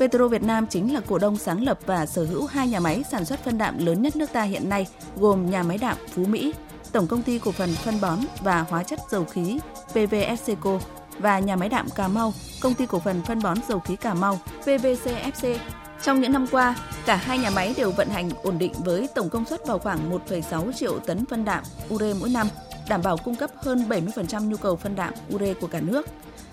Petro 0.00 0.28
Việt 0.28 0.42
Nam 0.42 0.66
chính 0.66 0.94
là 0.94 1.00
cổ 1.00 1.18
đông 1.18 1.36
sáng 1.36 1.64
lập 1.64 1.78
và 1.86 2.06
sở 2.06 2.24
hữu 2.24 2.46
hai 2.46 2.68
nhà 2.68 2.80
máy 2.80 3.04
sản 3.10 3.24
xuất 3.24 3.44
phân 3.44 3.58
đạm 3.58 3.86
lớn 3.86 4.02
nhất 4.02 4.16
nước 4.16 4.32
ta 4.32 4.42
hiện 4.42 4.68
nay, 4.68 4.86
gồm 5.16 5.50
nhà 5.50 5.62
máy 5.62 5.78
đạm 5.78 5.96
Phú 6.14 6.24
Mỹ, 6.24 6.52
Tổng 6.92 7.06
công 7.06 7.22
ty 7.22 7.38
cổ 7.38 7.52
phần 7.52 7.70
phân 7.72 8.00
bón 8.00 8.18
và 8.40 8.64
hóa 8.68 8.82
chất 8.82 9.00
dầu 9.10 9.24
khí 9.24 9.58
PVSCO 9.88 10.80
và 11.18 11.38
nhà 11.38 11.56
máy 11.56 11.68
đạm 11.68 11.90
Cà 11.90 12.08
Mau, 12.08 12.32
công 12.62 12.74
ty 12.74 12.86
cổ 12.86 12.98
phần 12.98 13.22
phân 13.22 13.42
bón 13.42 13.58
dầu 13.68 13.80
khí 13.80 13.96
Cà 13.96 14.14
Mau 14.14 14.40
PVCFC. 14.64 15.56
Trong 16.02 16.20
những 16.20 16.32
năm 16.32 16.46
qua, 16.50 16.76
cả 17.06 17.16
hai 17.16 17.38
nhà 17.38 17.50
máy 17.50 17.74
đều 17.76 17.90
vận 17.90 18.08
hành 18.08 18.30
ổn 18.42 18.58
định 18.58 18.72
với 18.84 19.08
tổng 19.14 19.30
công 19.30 19.44
suất 19.44 19.66
vào 19.66 19.78
khoảng 19.78 20.10
1,6 20.10 20.72
triệu 20.72 20.98
tấn 20.98 21.26
phân 21.26 21.44
đạm 21.44 21.64
ure 21.94 22.14
mỗi 22.14 22.28
năm, 22.28 22.48
đảm 22.88 23.02
bảo 23.02 23.16
cung 23.16 23.36
cấp 23.36 23.50
hơn 23.56 23.88
70% 23.88 24.48
nhu 24.48 24.56
cầu 24.56 24.76
phân 24.76 24.96
đạm 24.96 25.14
ure 25.34 25.54
của 25.54 25.66
cả 25.66 25.80
nước. 25.80 26.06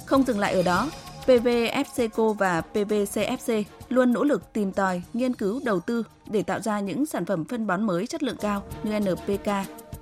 Không 0.05 0.23
dừng 0.23 0.39
lại 0.39 0.53
ở 0.53 0.63
đó, 0.63 0.89
PVFCO 1.25 2.33
và 2.33 2.61
PVCFC 2.73 3.63
luôn 3.89 4.13
nỗ 4.13 4.23
lực 4.23 4.53
tìm 4.53 4.71
tòi, 4.71 5.01
nghiên 5.13 5.33
cứu, 5.33 5.61
đầu 5.63 5.79
tư 5.79 6.03
để 6.29 6.43
tạo 6.43 6.59
ra 6.59 6.79
những 6.79 7.05
sản 7.05 7.25
phẩm 7.25 7.45
phân 7.45 7.67
bón 7.67 7.83
mới 7.83 8.07
chất 8.07 8.23
lượng 8.23 8.37
cao 8.41 8.63
như 8.83 8.99
NPK, 8.99 9.49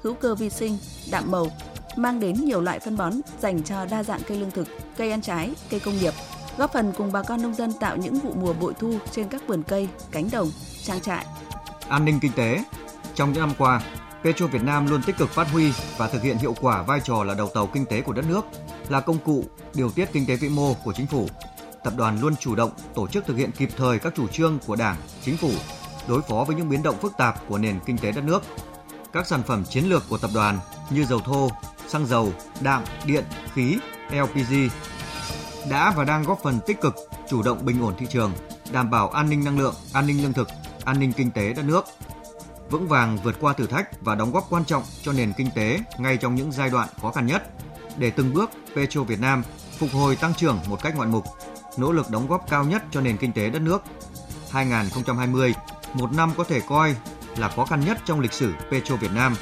hữu 0.04 0.14
cơ 0.14 0.36
vi 0.36 0.50
sinh, 0.50 0.78
đạm 1.12 1.32
màu, 1.32 1.48
mang 1.96 2.20
đến 2.20 2.36
nhiều 2.46 2.62
loại 2.62 2.80
phân 2.80 2.98
bón 2.98 3.14
dành 3.42 3.64
cho 3.64 3.86
đa 3.86 4.04
dạng 4.04 4.22
cây 4.28 4.40
lương 4.40 4.52
thực, 4.52 4.68
cây 4.98 5.12
ăn 5.12 5.22
trái, 5.22 5.54
cây 5.70 5.80
công 5.80 5.98
nghiệp, 5.98 6.14
góp 6.58 6.74
phần 6.74 6.94
cùng 6.98 7.12
bà 7.12 7.24
con 7.24 7.42
nông 7.42 7.54
dân 7.54 7.74
tạo 7.74 7.98
những 7.98 8.20
vụ 8.20 8.34
mùa 8.34 8.54
bội 8.54 8.74
thu 8.80 8.98
trên 9.12 9.28
các 9.28 9.48
vườn 9.48 9.64
cây, 9.64 9.88
cánh 10.12 10.30
đồng, 10.32 10.52
trang 10.84 11.02
trại. 11.02 11.26
An 11.90 12.06
ninh 12.06 12.20
kinh 12.20 12.32
tế 12.32 12.64
Trong 13.16 13.34
những 13.34 13.40
năm 13.40 13.52
qua, 13.58 13.82
Petro 14.24 14.48
Việt 14.48 14.64
Nam 14.64 14.88
luôn 14.88 15.02
tích 15.02 15.18
cực 15.18 15.30
phát 15.30 15.52
huy 15.52 15.74
và 15.98 16.08
thực 16.08 16.22
hiện 16.22 16.38
hiệu 16.38 16.56
quả 16.62 16.84
vai 16.84 17.00
trò 17.04 17.24
là 17.24 17.34
đầu 17.34 17.50
tàu 17.54 17.68
kinh 17.68 17.86
tế 17.86 18.02
của 18.02 18.14
đất 18.14 18.26
nước, 18.30 18.46
là 18.90 19.00
công 19.00 19.18
cụ 19.18 19.44
điều 19.74 19.92
tiết 19.92 20.10
kinh 20.14 20.26
tế 20.26 20.36
vĩ 20.36 20.50
mô 20.50 20.74
của 20.74 20.94
chính 20.94 21.08
phủ. 21.08 21.28
Tập 21.84 21.94
đoàn 21.98 22.22
luôn 22.22 22.36
chủ 22.36 22.56
động 22.56 22.72
tổ 22.96 23.08
chức 23.08 23.26
thực 23.26 23.38
hiện 23.38 23.52
kịp 23.52 23.70
thời 23.78 24.00
các 24.00 24.14
chủ 24.16 24.28
trương 24.28 24.60
của 24.68 24.76
Đảng, 24.76 24.96
chính 25.22 25.38
phủ, 25.38 25.52
đối 26.08 26.22
phó 26.22 26.44
với 26.48 26.56
những 26.56 26.70
biến 26.70 26.84
động 26.84 26.98
phức 27.02 27.18
tạp 27.18 27.48
của 27.48 27.58
nền 27.58 27.80
kinh 27.86 27.98
tế 27.98 28.12
đất 28.12 28.24
nước. 28.24 28.44
Các 29.14 29.28
sản 29.28 29.44
phẩm 29.48 29.64
chiến 29.70 29.86
lược 29.86 30.04
của 30.10 30.18
tập 30.18 30.32
đoàn 30.34 30.60
như 30.90 31.06
dầu 31.06 31.20
thô, 31.20 31.50
xăng 31.88 32.06
dầu, 32.06 32.34
đạm, 32.62 32.84
điện, 33.06 33.24
khí, 33.54 33.78
LPG 34.10 34.54
đã 35.70 35.92
và 35.92 36.04
đang 36.04 36.24
góp 36.24 36.40
phần 36.44 36.60
tích 36.68 36.82
cực 36.82 36.96
chủ 37.30 37.44
động 37.44 37.66
bình 37.66 37.82
ổn 37.82 37.94
thị 37.98 38.06
trường, 38.10 38.34
đảm 38.72 38.90
bảo 38.90 39.10
an 39.10 39.30
ninh 39.30 39.44
năng 39.44 39.60
lượng, 39.60 39.76
an 39.94 40.08
ninh 40.08 40.24
lương 40.24 40.34
thực, 40.34 40.48
an 40.86 41.00
ninh 41.00 41.14
kinh 41.14 41.32
tế 41.32 41.54
đất 41.54 41.66
nước, 41.66 41.86
vững 42.70 42.88
vàng 42.88 43.18
vượt 43.24 43.36
qua 43.40 43.54
thử 43.54 43.68
thách 43.68 44.02
và 44.02 44.16
đóng 44.16 44.32
góp 44.32 44.48
quan 44.50 44.66
trọng 44.66 44.84
cho 45.02 45.12
nền 45.12 45.34
kinh 45.38 45.50
tế 45.56 45.80
ngay 45.98 46.18
trong 46.18 46.36
những 46.36 46.52
giai 46.52 46.70
đoạn 46.70 46.90
khó 47.02 47.12
khăn 47.12 47.26
nhất. 47.26 47.44
Để 47.98 48.10
từng 48.10 48.34
bước 48.34 48.50
Petro 48.76 49.04
Việt 49.04 49.20
Nam 49.20 49.44
phục 49.78 49.90
hồi 49.94 50.16
tăng 50.16 50.34
trưởng 50.34 50.60
một 50.68 50.82
cách 50.82 50.96
ngoạn 50.96 51.12
mục, 51.12 51.24
nỗ 51.78 51.92
lực 51.92 52.10
đóng 52.10 52.28
góp 52.28 52.50
cao 52.50 52.64
nhất 52.64 52.84
cho 52.92 53.02
nền 53.02 53.18
kinh 53.18 53.34
tế 53.34 53.50
đất 53.50 53.62
nước. 53.62 53.84
2020, 54.52 55.54
một 55.94 56.14
năm 56.14 56.32
có 56.38 56.44
thể 56.44 56.62
coi 56.68 56.96
là 57.38 57.50
khó 57.50 57.66
khăn 57.66 57.86
nhất 57.86 57.98
trong 58.06 58.20
lịch 58.20 58.34
sử 58.34 58.54
Petro 58.72 58.96
Việt 58.96 59.12
Nam, 59.12 59.36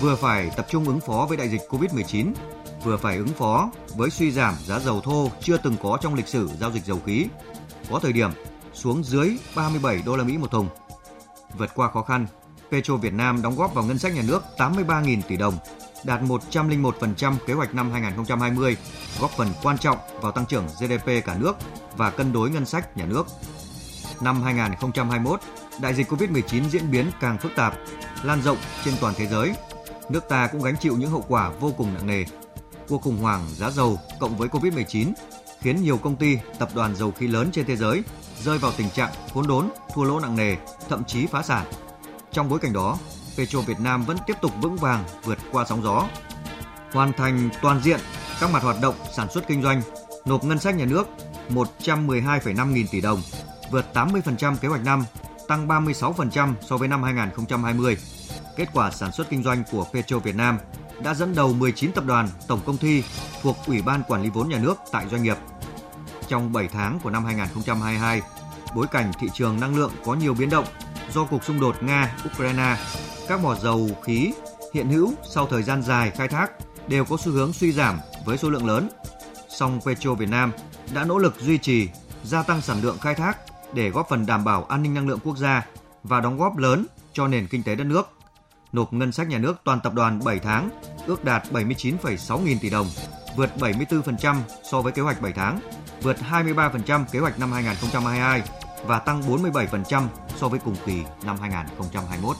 vừa 0.00 0.16
phải 0.16 0.50
tập 0.56 0.66
trung 0.70 0.84
ứng 0.84 1.00
phó 1.00 1.26
với 1.28 1.36
đại 1.36 1.48
dịch 1.48 1.60
Covid-19, 1.70 2.32
vừa 2.86 2.96
phải 2.96 3.16
ứng 3.16 3.28
phó 3.28 3.70
với 3.96 4.10
suy 4.10 4.30
giảm 4.30 4.54
giá 4.66 4.78
dầu 4.78 5.00
thô 5.00 5.30
chưa 5.40 5.56
từng 5.56 5.76
có 5.82 5.98
trong 6.00 6.14
lịch 6.14 6.28
sử 6.28 6.48
giao 6.60 6.70
dịch 6.70 6.84
dầu 6.84 7.00
khí. 7.06 7.26
Có 7.90 7.98
thời 7.98 8.12
điểm 8.12 8.30
xuống 8.74 9.04
dưới 9.04 9.38
37 9.56 10.02
đô 10.06 10.16
la 10.16 10.24
Mỹ 10.24 10.38
một 10.38 10.50
thùng. 10.50 10.68
Vượt 11.58 11.70
qua 11.74 11.90
khó 11.90 12.02
khăn, 12.02 12.26
Petro 12.70 12.96
Việt 12.96 13.12
Nam 13.12 13.42
đóng 13.42 13.56
góp 13.56 13.74
vào 13.74 13.84
ngân 13.84 13.98
sách 13.98 14.14
nhà 14.14 14.22
nước 14.26 14.42
83.000 14.56 15.20
tỷ 15.28 15.36
đồng, 15.36 15.58
đạt 16.04 16.20
101% 16.22 17.34
kế 17.46 17.54
hoạch 17.54 17.74
năm 17.74 17.90
2020, 17.90 18.76
góp 19.20 19.30
phần 19.30 19.48
quan 19.62 19.78
trọng 19.78 19.98
vào 20.20 20.32
tăng 20.32 20.46
trưởng 20.46 20.66
GDP 20.80 21.24
cả 21.24 21.36
nước 21.38 21.56
và 21.96 22.10
cân 22.10 22.32
đối 22.32 22.50
ngân 22.50 22.66
sách 22.66 22.96
nhà 22.96 23.06
nước. 23.06 23.26
Năm 24.20 24.42
2021, 24.42 25.40
đại 25.80 25.94
dịch 25.94 26.12
Covid-19 26.12 26.68
diễn 26.68 26.90
biến 26.90 27.10
càng 27.20 27.38
phức 27.38 27.52
tạp, 27.56 27.74
lan 28.22 28.42
rộng 28.42 28.58
trên 28.84 28.94
toàn 29.00 29.14
thế 29.16 29.26
giới. 29.26 29.54
Nước 30.08 30.28
ta 30.28 30.46
cũng 30.46 30.62
gánh 30.62 30.76
chịu 30.80 30.96
những 30.96 31.10
hậu 31.10 31.24
quả 31.28 31.50
vô 31.60 31.72
cùng 31.76 31.94
nặng 31.94 32.06
nề. 32.06 32.24
Cuộc 32.88 33.02
khủng 33.02 33.18
hoảng 33.18 33.46
giá 33.56 33.70
dầu 33.70 33.98
cộng 34.20 34.36
với 34.36 34.48
Covid-19 34.48 35.12
khiến 35.60 35.82
nhiều 35.82 35.98
công 35.98 36.16
ty, 36.16 36.38
tập 36.58 36.68
đoàn 36.74 36.96
dầu 36.96 37.12
khí 37.12 37.28
lớn 37.28 37.48
trên 37.52 37.66
thế 37.66 37.76
giới 37.76 38.02
rơi 38.44 38.58
vào 38.58 38.72
tình 38.76 38.90
trạng 38.90 39.12
khốn 39.34 39.46
đốn, 39.46 39.68
thua 39.94 40.04
lỗ 40.04 40.20
nặng 40.20 40.36
nề, 40.36 40.56
thậm 40.88 41.04
chí 41.04 41.26
phá 41.26 41.42
sản. 41.42 41.66
Trong 42.32 42.48
bối 42.48 42.58
cảnh 42.58 42.72
đó, 42.72 42.98
Petro 43.36 43.60
Việt 43.60 43.80
Nam 43.80 44.04
vẫn 44.04 44.16
tiếp 44.26 44.36
tục 44.42 44.52
vững 44.62 44.76
vàng 44.76 45.04
vượt 45.24 45.38
qua 45.52 45.64
sóng 45.68 45.82
gió, 45.82 46.08
hoàn 46.92 47.12
thành 47.12 47.50
toàn 47.62 47.80
diện 47.82 48.00
các 48.40 48.50
mặt 48.50 48.62
hoạt 48.62 48.76
động 48.82 48.94
sản 49.16 49.28
xuất 49.30 49.48
kinh 49.48 49.62
doanh, 49.62 49.82
nộp 50.24 50.44
ngân 50.44 50.58
sách 50.58 50.76
nhà 50.76 50.84
nước 50.84 51.08
112,5 51.50 52.72
nghìn 52.72 52.86
tỷ 52.88 53.00
đồng, 53.00 53.22
vượt 53.70 53.86
80% 53.94 54.56
kế 54.56 54.68
hoạch 54.68 54.84
năm, 54.84 55.04
tăng 55.48 55.68
36% 55.68 56.54
so 56.68 56.76
với 56.76 56.88
năm 56.88 57.02
2020. 57.02 57.96
Kết 58.56 58.68
quả 58.72 58.90
sản 58.90 59.12
xuất 59.12 59.30
kinh 59.30 59.42
doanh 59.42 59.62
của 59.70 59.86
Petro 59.92 60.18
Việt 60.18 60.34
Nam 60.34 60.58
đã 61.02 61.14
dẫn 61.14 61.34
đầu 61.34 61.52
19 61.52 61.92
tập 61.92 62.04
đoàn, 62.06 62.28
tổng 62.48 62.60
công 62.66 62.76
ty 62.76 63.02
thuộc 63.42 63.56
Ủy 63.66 63.82
ban 63.82 64.02
Quản 64.08 64.22
lý 64.22 64.30
vốn 64.30 64.48
nhà 64.48 64.58
nước 64.58 64.78
tại 64.92 65.06
doanh 65.10 65.22
nghiệp. 65.22 65.36
Trong 66.28 66.52
7 66.52 66.68
tháng 66.68 66.98
của 67.02 67.10
năm 67.10 67.24
2022, 67.24 68.22
bối 68.74 68.86
cảnh 68.90 69.12
thị 69.20 69.28
trường 69.34 69.60
năng 69.60 69.76
lượng 69.76 69.92
có 70.04 70.14
nhiều 70.14 70.34
biến 70.34 70.50
động 70.50 70.64
do 71.12 71.24
cuộc 71.24 71.44
xung 71.44 71.60
đột 71.60 71.76
Nga-Ukraine, 71.82 72.76
các 73.28 73.40
mỏ 73.40 73.54
dầu 73.54 73.88
khí 74.04 74.32
hiện 74.74 74.88
hữu 74.88 75.14
sau 75.34 75.46
thời 75.46 75.62
gian 75.62 75.82
dài 75.82 76.10
khai 76.10 76.28
thác 76.28 76.50
đều 76.88 77.04
có 77.04 77.16
xu 77.16 77.32
hướng 77.32 77.52
suy 77.52 77.72
giảm 77.72 77.98
với 78.24 78.38
số 78.38 78.50
lượng 78.50 78.66
lớn. 78.66 78.88
Song 79.48 79.80
Petro 79.86 80.14
Việt 80.14 80.28
Nam 80.28 80.52
đã 80.94 81.04
nỗ 81.04 81.18
lực 81.18 81.34
duy 81.40 81.58
trì, 81.58 81.88
gia 82.24 82.42
tăng 82.42 82.60
sản 82.60 82.82
lượng 82.82 82.98
khai 82.98 83.14
thác 83.14 83.38
để 83.72 83.90
góp 83.90 84.08
phần 84.08 84.26
đảm 84.26 84.44
bảo 84.44 84.64
an 84.64 84.82
ninh 84.82 84.94
năng 84.94 85.08
lượng 85.08 85.18
quốc 85.24 85.36
gia 85.36 85.66
và 86.02 86.20
đóng 86.20 86.38
góp 86.38 86.56
lớn 86.56 86.86
cho 87.12 87.28
nền 87.28 87.46
kinh 87.46 87.62
tế 87.62 87.74
đất 87.74 87.84
nước. 87.84 88.15
Nộp 88.76 88.92
ngân 88.92 89.12
sách 89.12 89.28
nhà 89.28 89.38
nước 89.38 89.56
toàn 89.64 89.80
tập 89.80 89.94
đoàn 89.94 90.20
7 90.24 90.38
tháng 90.38 90.70
ước 91.06 91.24
đạt 91.24 91.42
79,6 91.52 92.44
nghìn 92.44 92.58
tỷ 92.58 92.70
đồng, 92.70 92.86
vượt 93.36 93.50
74% 93.58 94.36
so 94.62 94.80
với 94.80 94.92
kế 94.92 95.02
hoạch 95.02 95.22
7 95.22 95.32
tháng, 95.32 95.60
vượt 96.02 96.16
23% 96.30 97.04
kế 97.12 97.18
hoạch 97.18 97.38
năm 97.38 97.52
2022 97.52 98.42
và 98.86 98.98
tăng 98.98 99.22
47% 99.22 100.06
so 100.36 100.48
với 100.48 100.60
cùng 100.64 100.76
kỳ 100.86 101.02
năm 101.24 101.36
2021. 101.40 102.36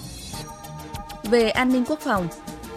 Về 1.23 1.51
an 1.51 1.73
ninh 1.73 1.85
quốc 1.89 1.99
phòng, 2.05 2.29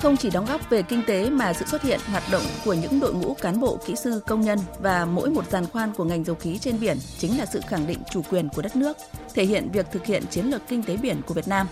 không 0.02 0.18
chỉ 0.18 0.30
đóng 0.30 0.46
góp 0.46 0.70
về 0.70 0.82
kinh 0.82 1.04
tế 1.08 1.30
mà 1.30 1.54
sự 1.54 1.66
xuất 1.66 1.82
hiện 1.82 2.00
hoạt 2.12 2.24
động 2.32 2.44
của 2.66 2.74
những 2.74 3.00
đội 3.00 3.14
ngũ 3.14 3.34
cán 3.34 3.60
bộ, 3.60 3.80
kỹ 3.86 3.96
sư, 3.96 4.22
công 4.28 4.42
nhân 4.42 4.60
và 4.80 5.06
mỗi 5.06 5.30
một 5.30 5.52
giàn 5.52 5.66
khoan 5.74 5.94
của 5.94 6.04
ngành 6.04 6.24
dầu 6.24 6.36
khí 6.36 6.58
trên 6.58 6.80
biển 6.80 6.98
chính 7.18 7.38
là 7.38 7.46
sự 7.46 7.62
khẳng 7.68 7.88
định 7.88 8.00
chủ 8.12 8.22
quyền 8.30 8.50
của 8.50 8.62
đất 8.62 8.76
nước, 8.76 8.98
thể 9.34 9.46
hiện 9.46 9.70
việc 9.74 9.86
thực 9.92 10.06
hiện 10.06 10.24
chiến 10.30 10.46
lược 10.46 10.62
kinh 10.68 10.84
tế 10.84 10.98
biển 10.98 11.22
của 11.28 11.34
Việt 11.34 11.48
Nam. 11.48 11.68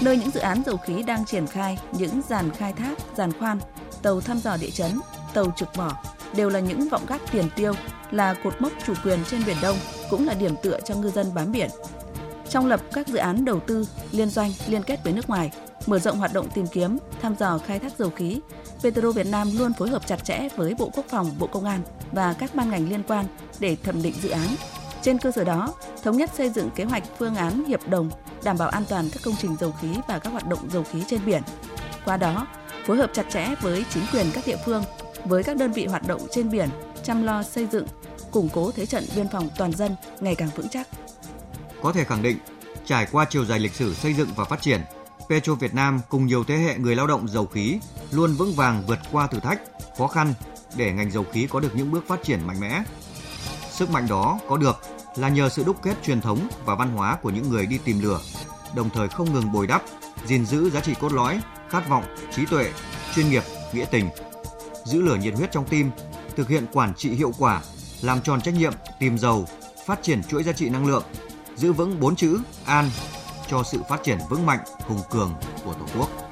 Nơi 0.00 0.16
những 0.16 0.30
dự 0.30 0.40
án 0.40 0.62
dầu 0.66 0.76
khí 0.76 1.02
đang 1.02 1.24
triển 1.24 1.46
khai, 1.46 1.78
những 1.92 2.20
giàn 2.28 2.50
khai 2.50 2.72
thác, 2.72 2.98
giàn 3.16 3.32
khoan, 3.38 3.58
tàu 4.02 4.20
thăm 4.20 4.38
dò 4.38 4.56
địa 4.56 4.70
chấn, 4.70 5.00
tàu 5.34 5.52
trực 5.56 5.68
mỏ 5.76 5.92
đều 6.36 6.50
là 6.50 6.60
những 6.60 6.88
vọng 6.88 7.06
gác 7.08 7.20
tiền 7.32 7.48
tiêu, 7.56 7.72
là 8.10 8.34
cột 8.44 8.60
mốc 8.60 8.72
chủ 8.86 8.94
quyền 9.04 9.18
trên 9.30 9.44
biển 9.46 9.56
Đông, 9.62 9.76
cũng 10.10 10.26
là 10.26 10.34
điểm 10.34 10.54
tựa 10.62 10.80
cho 10.84 10.94
ngư 10.94 11.10
dân 11.10 11.34
bám 11.34 11.52
biển. 11.52 11.70
Trong 12.48 12.66
lập 12.66 12.80
các 12.92 13.08
dự 13.08 13.16
án 13.16 13.44
đầu 13.44 13.60
tư, 13.60 13.86
liên 14.10 14.30
doanh, 14.30 14.52
liên 14.66 14.82
kết 14.82 15.04
với 15.04 15.12
nước 15.12 15.28
ngoài, 15.28 15.50
mở 15.86 15.98
rộng 15.98 16.18
hoạt 16.18 16.32
động 16.32 16.48
tìm 16.54 16.66
kiếm, 16.66 16.98
thăm 17.22 17.34
dò 17.38 17.58
khai 17.58 17.78
thác 17.78 17.92
dầu 17.98 18.10
khí, 18.10 18.40
Petro 18.82 19.12
Việt 19.12 19.26
Nam 19.26 19.48
luôn 19.58 19.72
phối 19.72 19.88
hợp 19.88 20.06
chặt 20.06 20.24
chẽ 20.24 20.48
với 20.56 20.74
Bộ 20.74 20.90
Quốc 20.94 21.04
phòng, 21.08 21.30
Bộ 21.38 21.46
Công 21.46 21.64
an 21.64 21.80
và 22.12 22.32
các 22.32 22.54
ban 22.54 22.70
ngành 22.70 22.88
liên 22.88 23.02
quan 23.02 23.26
để 23.58 23.76
thẩm 23.82 24.02
định 24.02 24.14
dự 24.22 24.28
án. 24.28 24.48
Trên 25.02 25.18
cơ 25.18 25.30
sở 25.30 25.44
đó, 25.44 25.74
thống 26.02 26.16
nhất 26.16 26.30
xây 26.36 26.50
dựng 26.50 26.70
kế 26.70 26.84
hoạch 26.84 27.02
phương 27.18 27.34
án 27.34 27.64
hiệp 27.64 27.88
đồng 27.88 28.10
đảm 28.44 28.58
bảo 28.58 28.68
an 28.68 28.84
toàn 28.88 29.10
các 29.12 29.22
công 29.24 29.34
trình 29.40 29.56
dầu 29.60 29.74
khí 29.80 29.88
và 30.08 30.18
các 30.18 30.30
hoạt 30.30 30.48
động 30.48 30.70
dầu 30.70 30.84
khí 30.92 31.02
trên 31.08 31.24
biển. 31.24 31.42
Qua 32.04 32.16
đó, 32.16 32.46
phối 32.86 32.96
hợp 32.96 33.10
chặt 33.14 33.26
chẽ 33.30 33.54
với 33.60 33.84
chính 33.90 34.02
quyền 34.12 34.26
các 34.32 34.46
địa 34.46 34.56
phương, 34.66 34.84
với 35.24 35.42
các 35.42 35.56
đơn 35.56 35.72
vị 35.72 35.86
hoạt 35.86 36.08
động 36.08 36.20
trên 36.30 36.50
biển, 36.50 36.68
chăm 37.04 37.22
lo 37.22 37.42
xây 37.42 37.66
dựng, 37.72 37.86
củng 38.30 38.48
cố 38.48 38.70
thế 38.70 38.86
trận 38.86 39.04
biên 39.16 39.28
phòng 39.28 39.48
toàn 39.56 39.72
dân 39.72 39.96
ngày 40.20 40.34
càng 40.34 40.50
vững 40.56 40.68
chắc. 40.68 40.88
Có 41.82 41.92
thể 41.92 42.04
khẳng 42.04 42.22
định, 42.22 42.38
trải 42.86 43.06
qua 43.12 43.26
chiều 43.30 43.44
dài 43.44 43.58
lịch 43.58 43.74
sử 43.74 43.94
xây 43.94 44.14
dựng 44.14 44.28
và 44.36 44.44
phát 44.44 44.62
triển, 44.62 44.80
Petro 45.28 45.54
Việt 45.54 45.74
Nam 45.74 46.00
cùng 46.08 46.26
nhiều 46.26 46.44
thế 46.44 46.56
hệ 46.56 46.78
người 46.78 46.96
lao 46.96 47.06
động 47.06 47.28
dầu 47.28 47.46
khí 47.46 47.78
luôn 48.10 48.34
vững 48.34 48.52
vàng 48.52 48.82
vượt 48.86 48.98
qua 49.12 49.26
thử 49.26 49.40
thách, 49.40 49.60
khó 49.98 50.06
khăn 50.06 50.34
để 50.76 50.92
ngành 50.92 51.10
dầu 51.10 51.24
khí 51.32 51.46
có 51.50 51.60
được 51.60 51.70
những 51.74 51.90
bước 51.90 52.04
phát 52.08 52.22
triển 52.22 52.46
mạnh 52.46 52.60
mẽ. 52.60 52.82
Sức 53.70 53.90
mạnh 53.90 54.06
đó 54.08 54.38
có 54.48 54.56
được 54.56 54.76
là 55.16 55.28
nhờ 55.28 55.48
sự 55.48 55.64
đúc 55.64 55.76
kết 55.82 55.94
truyền 56.02 56.20
thống 56.20 56.48
và 56.64 56.74
văn 56.74 56.96
hóa 56.96 57.18
của 57.22 57.30
những 57.30 57.50
người 57.50 57.66
đi 57.66 57.78
tìm 57.84 58.00
lửa, 58.00 58.20
đồng 58.76 58.90
thời 58.90 59.08
không 59.08 59.32
ngừng 59.32 59.52
bồi 59.52 59.66
đắp, 59.66 59.82
gìn 60.26 60.46
giữ 60.46 60.70
giá 60.70 60.80
trị 60.80 60.94
cốt 61.00 61.12
lõi, 61.12 61.40
khát 61.68 61.88
vọng, 61.88 62.04
trí 62.36 62.46
tuệ, 62.46 62.72
chuyên 63.14 63.30
nghiệp, 63.30 63.42
nghĩa 63.72 63.84
tình, 63.84 64.08
giữ 64.84 65.02
lửa 65.02 65.16
nhiệt 65.16 65.34
huyết 65.34 65.52
trong 65.52 65.66
tim, 65.68 65.90
thực 66.36 66.48
hiện 66.48 66.66
quản 66.72 66.94
trị 66.94 67.10
hiệu 67.10 67.32
quả, 67.38 67.62
làm 68.02 68.20
tròn 68.20 68.40
trách 68.40 68.54
nhiệm, 68.54 68.72
tìm 68.98 69.18
dầu, 69.18 69.46
phát 69.86 70.02
triển 70.02 70.22
chuỗi 70.22 70.42
giá 70.42 70.52
trị 70.52 70.68
năng 70.68 70.86
lượng, 70.86 71.04
giữ 71.56 71.72
vững 71.72 72.00
bốn 72.00 72.16
chữ 72.16 72.38
an 72.64 72.90
cho 73.48 73.62
sự 73.62 73.82
phát 73.88 74.02
triển 74.02 74.18
vững 74.30 74.46
mạnh, 74.46 74.60
hùng 74.80 75.00
cường 75.10 75.34
của 75.64 75.74
Tổ 75.74 75.86
quốc. 75.98 76.23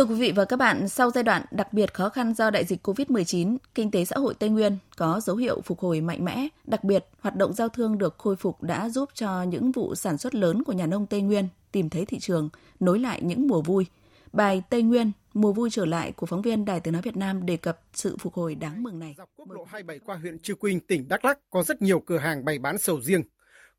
Thưa 0.00 0.06
quý 0.06 0.14
vị 0.14 0.32
và 0.32 0.44
các 0.44 0.56
bạn, 0.56 0.88
sau 0.88 1.10
giai 1.10 1.24
đoạn 1.24 1.42
đặc 1.50 1.72
biệt 1.72 1.94
khó 1.94 2.08
khăn 2.08 2.34
do 2.34 2.50
đại 2.50 2.64
dịch 2.64 2.86
COVID-19, 2.86 3.56
kinh 3.74 3.90
tế 3.90 4.04
xã 4.04 4.16
hội 4.16 4.34
Tây 4.34 4.48
Nguyên 4.48 4.78
có 4.96 5.20
dấu 5.20 5.36
hiệu 5.36 5.60
phục 5.64 5.80
hồi 5.80 6.00
mạnh 6.00 6.24
mẽ. 6.24 6.48
Đặc 6.64 6.84
biệt, 6.84 7.04
hoạt 7.20 7.36
động 7.36 7.52
giao 7.52 7.68
thương 7.68 7.98
được 7.98 8.14
khôi 8.18 8.36
phục 8.36 8.62
đã 8.62 8.88
giúp 8.88 9.08
cho 9.14 9.42
những 9.42 9.72
vụ 9.72 9.94
sản 9.94 10.18
xuất 10.18 10.34
lớn 10.34 10.64
của 10.64 10.72
nhà 10.72 10.86
nông 10.86 11.06
Tây 11.06 11.20
Nguyên 11.20 11.48
tìm 11.72 11.90
thấy 11.90 12.06
thị 12.06 12.18
trường, 12.18 12.48
nối 12.80 12.98
lại 12.98 13.22
những 13.22 13.48
mùa 13.48 13.62
vui. 13.62 13.86
Bài 14.32 14.62
Tây 14.70 14.82
Nguyên, 14.82 15.12
mùa 15.34 15.52
vui 15.52 15.70
trở 15.70 15.84
lại 15.84 16.12
của 16.12 16.26
phóng 16.26 16.42
viên 16.42 16.64
Đài 16.64 16.80
Tiếng 16.80 16.92
Nói 16.92 17.02
Việt 17.02 17.16
Nam 17.16 17.46
đề 17.46 17.56
cập 17.56 17.80
sự 17.94 18.16
phục 18.20 18.34
hồi 18.34 18.54
đáng 18.54 18.82
mừng 18.82 18.98
này. 18.98 19.14
Dọc 19.18 19.28
quốc 19.36 19.50
lộ 19.50 19.64
27 19.64 19.98
qua 19.98 20.16
huyện 20.16 20.38
Chư 20.38 20.54
Quynh, 20.54 20.80
tỉnh 20.80 21.08
Đắk 21.08 21.24
Lắk 21.24 21.38
có 21.50 21.62
rất 21.62 21.82
nhiều 21.82 22.00
cửa 22.00 22.18
hàng 22.18 22.44
bày 22.44 22.58
bán 22.58 22.78
sầu 22.78 23.00
riêng. 23.00 23.22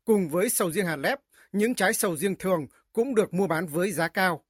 Cùng 0.04 0.28
với 0.28 0.48
sầu 0.48 0.70
riêng 0.70 0.86
Hà 0.86 0.96
lép, 0.96 1.18
những 1.52 1.74
trái 1.74 1.94
sầu 1.94 2.16
riêng 2.16 2.34
thường 2.38 2.66
cũng 2.92 3.14
được 3.14 3.34
mua 3.34 3.46
bán 3.46 3.66
với 3.66 3.92
giá 3.92 4.08
cao. 4.08 4.42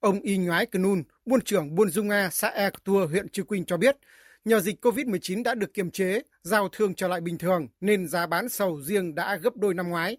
Ông 0.00 0.20
Y 0.20 0.36
Nhoái 0.36 0.66
Cnun, 0.66 1.02
buôn 1.26 1.40
trưởng 1.40 1.74
buôn 1.74 1.90
Dung 1.90 2.10
A, 2.10 2.30
xã 2.30 2.48
E 2.48 2.70
Tua, 2.84 3.06
huyện 3.06 3.28
Chư 3.28 3.42
Quynh 3.42 3.64
cho 3.64 3.76
biết, 3.76 3.96
nhờ 4.44 4.60
dịch 4.60 4.84
COVID-19 4.84 5.42
đã 5.42 5.54
được 5.54 5.74
kiềm 5.74 5.90
chế, 5.90 6.22
giao 6.42 6.68
thương 6.68 6.94
trở 6.94 7.08
lại 7.08 7.20
bình 7.20 7.38
thường 7.38 7.68
nên 7.80 8.08
giá 8.08 8.26
bán 8.26 8.48
sầu 8.48 8.82
riêng 8.82 9.14
đã 9.14 9.36
gấp 9.36 9.56
đôi 9.56 9.74
năm 9.74 9.88
ngoái. 9.88 10.16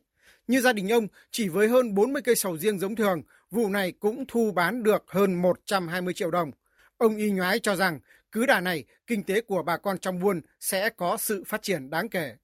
Như 0.47 0.61
gia 0.61 0.73
đình 0.73 0.89
ông, 0.91 1.07
chỉ 1.31 1.49
với 1.49 1.67
hơn 1.67 1.95
40 1.95 2.21
cây 2.21 2.35
sầu 2.35 2.57
riêng 2.57 2.79
giống 2.79 2.95
thường, 2.95 3.21
vụ 3.51 3.69
này 3.69 3.91
cũng 3.91 4.25
thu 4.27 4.51
bán 4.51 4.83
được 4.83 5.03
hơn 5.07 5.41
120 5.41 6.13
triệu 6.13 6.31
đồng. 6.31 6.51
Ông 6.97 7.17
Y 7.17 7.31
Nhoái 7.31 7.59
cho 7.59 7.75
rằng, 7.75 7.99
cứ 8.31 8.45
đà 8.45 8.61
này, 8.61 8.83
kinh 9.07 9.23
tế 9.23 9.41
của 9.41 9.63
bà 9.63 9.77
con 9.77 9.97
trong 9.97 10.19
buôn 10.19 10.41
sẽ 10.59 10.89
có 10.89 11.17
sự 11.17 11.43
phát 11.47 11.61
triển 11.61 11.89
đáng 11.89 12.09
kể. 12.09 12.35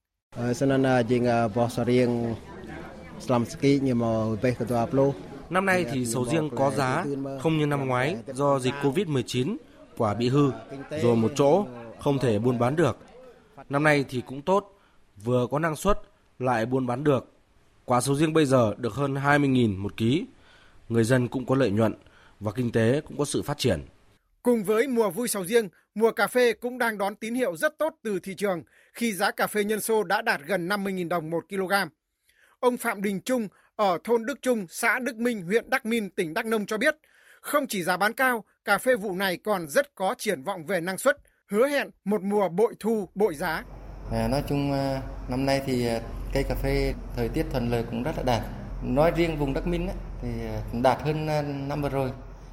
Năm 5.50 5.66
nay 5.66 5.86
thì 5.92 6.06
sầu 6.06 6.26
riêng 6.26 6.50
có 6.56 6.72
giá, 6.72 7.06
không 7.42 7.58
như 7.58 7.66
năm 7.66 7.88
ngoái 7.88 8.18
do 8.34 8.60
dịch 8.60 8.74
Covid-19, 8.82 9.58
quả 9.98 10.14
bị 10.14 10.30
hư, 10.30 10.52
rồi 11.02 11.16
một 11.16 11.32
chỗ, 11.36 11.66
không 12.00 12.20
thể 12.20 12.40
buôn 12.40 12.60
bán 12.60 12.76
được. 12.76 12.98
Năm 13.70 13.84
nay 13.84 14.06
thì 14.10 14.22
cũng 14.28 14.42
tốt, 14.42 14.80
vừa 15.24 15.48
có 15.52 15.60
năng 15.60 15.76
suất, 15.76 16.00
lại 16.40 16.66
buôn 16.66 16.88
bán 16.88 17.04
được. 17.04 17.32
Quả 17.86 18.02
sầu 18.02 18.16
riêng 18.16 18.34
bây 18.34 18.46
giờ 18.46 18.74
được 18.78 18.94
hơn 18.94 19.14
20.000 19.14 19.78
một 19.78 19.98
ký. 19.98 20.26
Người 20.90 21.04
dân 21.04 21.28
cũng 21.28 21.46
có 21.46 21.56
lợi 21.56 21.72
nhuận 21.72 21.94
và 22.40 22.52
kinh 22.52 22.72
tế 22.72 23.02
cũng 23.08 23.18
có 23.18 23.26
sự 23.26 23.42
phát 23.42 23.58
triển. 23.58 23.82
Cùng 24.44 24.64
với 24.64 24.88
mùa 24.88 25.10
vui 25.10 25.28
sầu 25.28 25.46
riêng, 25.46 25.70
mùa 25.96 26.12
cà 26.12 26.28
phê 26.28 26.54
cũng 26.54 26.78
đang 26.78 26.98
đón 26.98 27.16
tín 27.16 27.36
hiệu 27.36 27.56
rất 27.56 27.78
tốt 27.78 27.96
từ 28.04 28.20
thị 28.20 28.36
trường 28.36 28.64
khi 28.94 29.14
giá 29.14 29.32
cà 29.32 29.48
phê 29.48 29.64
nhân 29.64 29.82
sô 29.82 30.04
đã 30.04 30.22
đạt 30.22 30.42
gần 30.46 30.68
50.000 30.68 31.08
đồng 31.08 31.30
một 31.30 31.46
kg. 31.50 31.74
Ông 32.60 32.78
Phạm 32.78 33.02
Đình 33.02 33.22
Trung 33.22 33.48
ở 33.78 33.98
thôn 34.04 34.26
Đức 34.26 34.42
Trung, 34.42 34.66
xã 34.70 35.00
Đức 35.00 35.16
Minh, 35.16 35.42
huyện 35.42 35.70
Đắc 35.70 35.86
Minh, 35.86 36.10
tỉnh 36.10 36.34
Đắk 36.34 36.46
Nông 36.46 36.66
cho 36.66 36.78
biết, 36.78 36.96
không 37.42 37.68
chỉ 37.68 37.84
giá 37.84 37.98
bán 37.98 38.14
cao, 38.14 38.44
cà 38.66 38.78
phê 38.78 38.96
vụ 38.96 39.16
này 39.16 39.38
còn 39.38 39.68
rất 39.68 39.96
có 39.96 40.16
triển 40.18 40.44
vọng 40.44 40.66
về 40.66 40.82
năng 40.82 40.98
suất, 40.98 41.18
hứa 41.52 41.68
hẹn 41.68 41.90
một 42.06 42.22
mùa 42.22 42.50
bội 42.50 42.74
thu, 42.80 43.10
bội 43.16 43.36
giá. 43.36 43.64
À, 44.12 44.28
nói 44.28 44.44
chung 44.50 44.72
à, 44.72 45.02
năm 45.30 45.46
nay 45.46 45.62
thì 45.66 45.88
à, 45.88 46.02
cây 46.34 46.44
cà 46.44 46.56
phê 46.56 46.94
thời 47.16 47.30
tiết 47.30 47.46
thuận 47.52 47.72
lợi 47.72 47.84
cũng 47.90 48.04
rất 48.04 48.18
là 48.18 48.24
đạt. 48.24 48.42
Nói 48.84 49.12
riêng 49.16 49.38
vùng 49.38 49.54
Đắc 49.54 49.68
Minh 49.68 49.90
thì 50.22 50.30
à, 50.46 50.62
đạt 50.84 51.02
hơn 51.02 51.26
năm 51.68 51.82
vừa 51.82 51.90
rồi. 51.90 52.12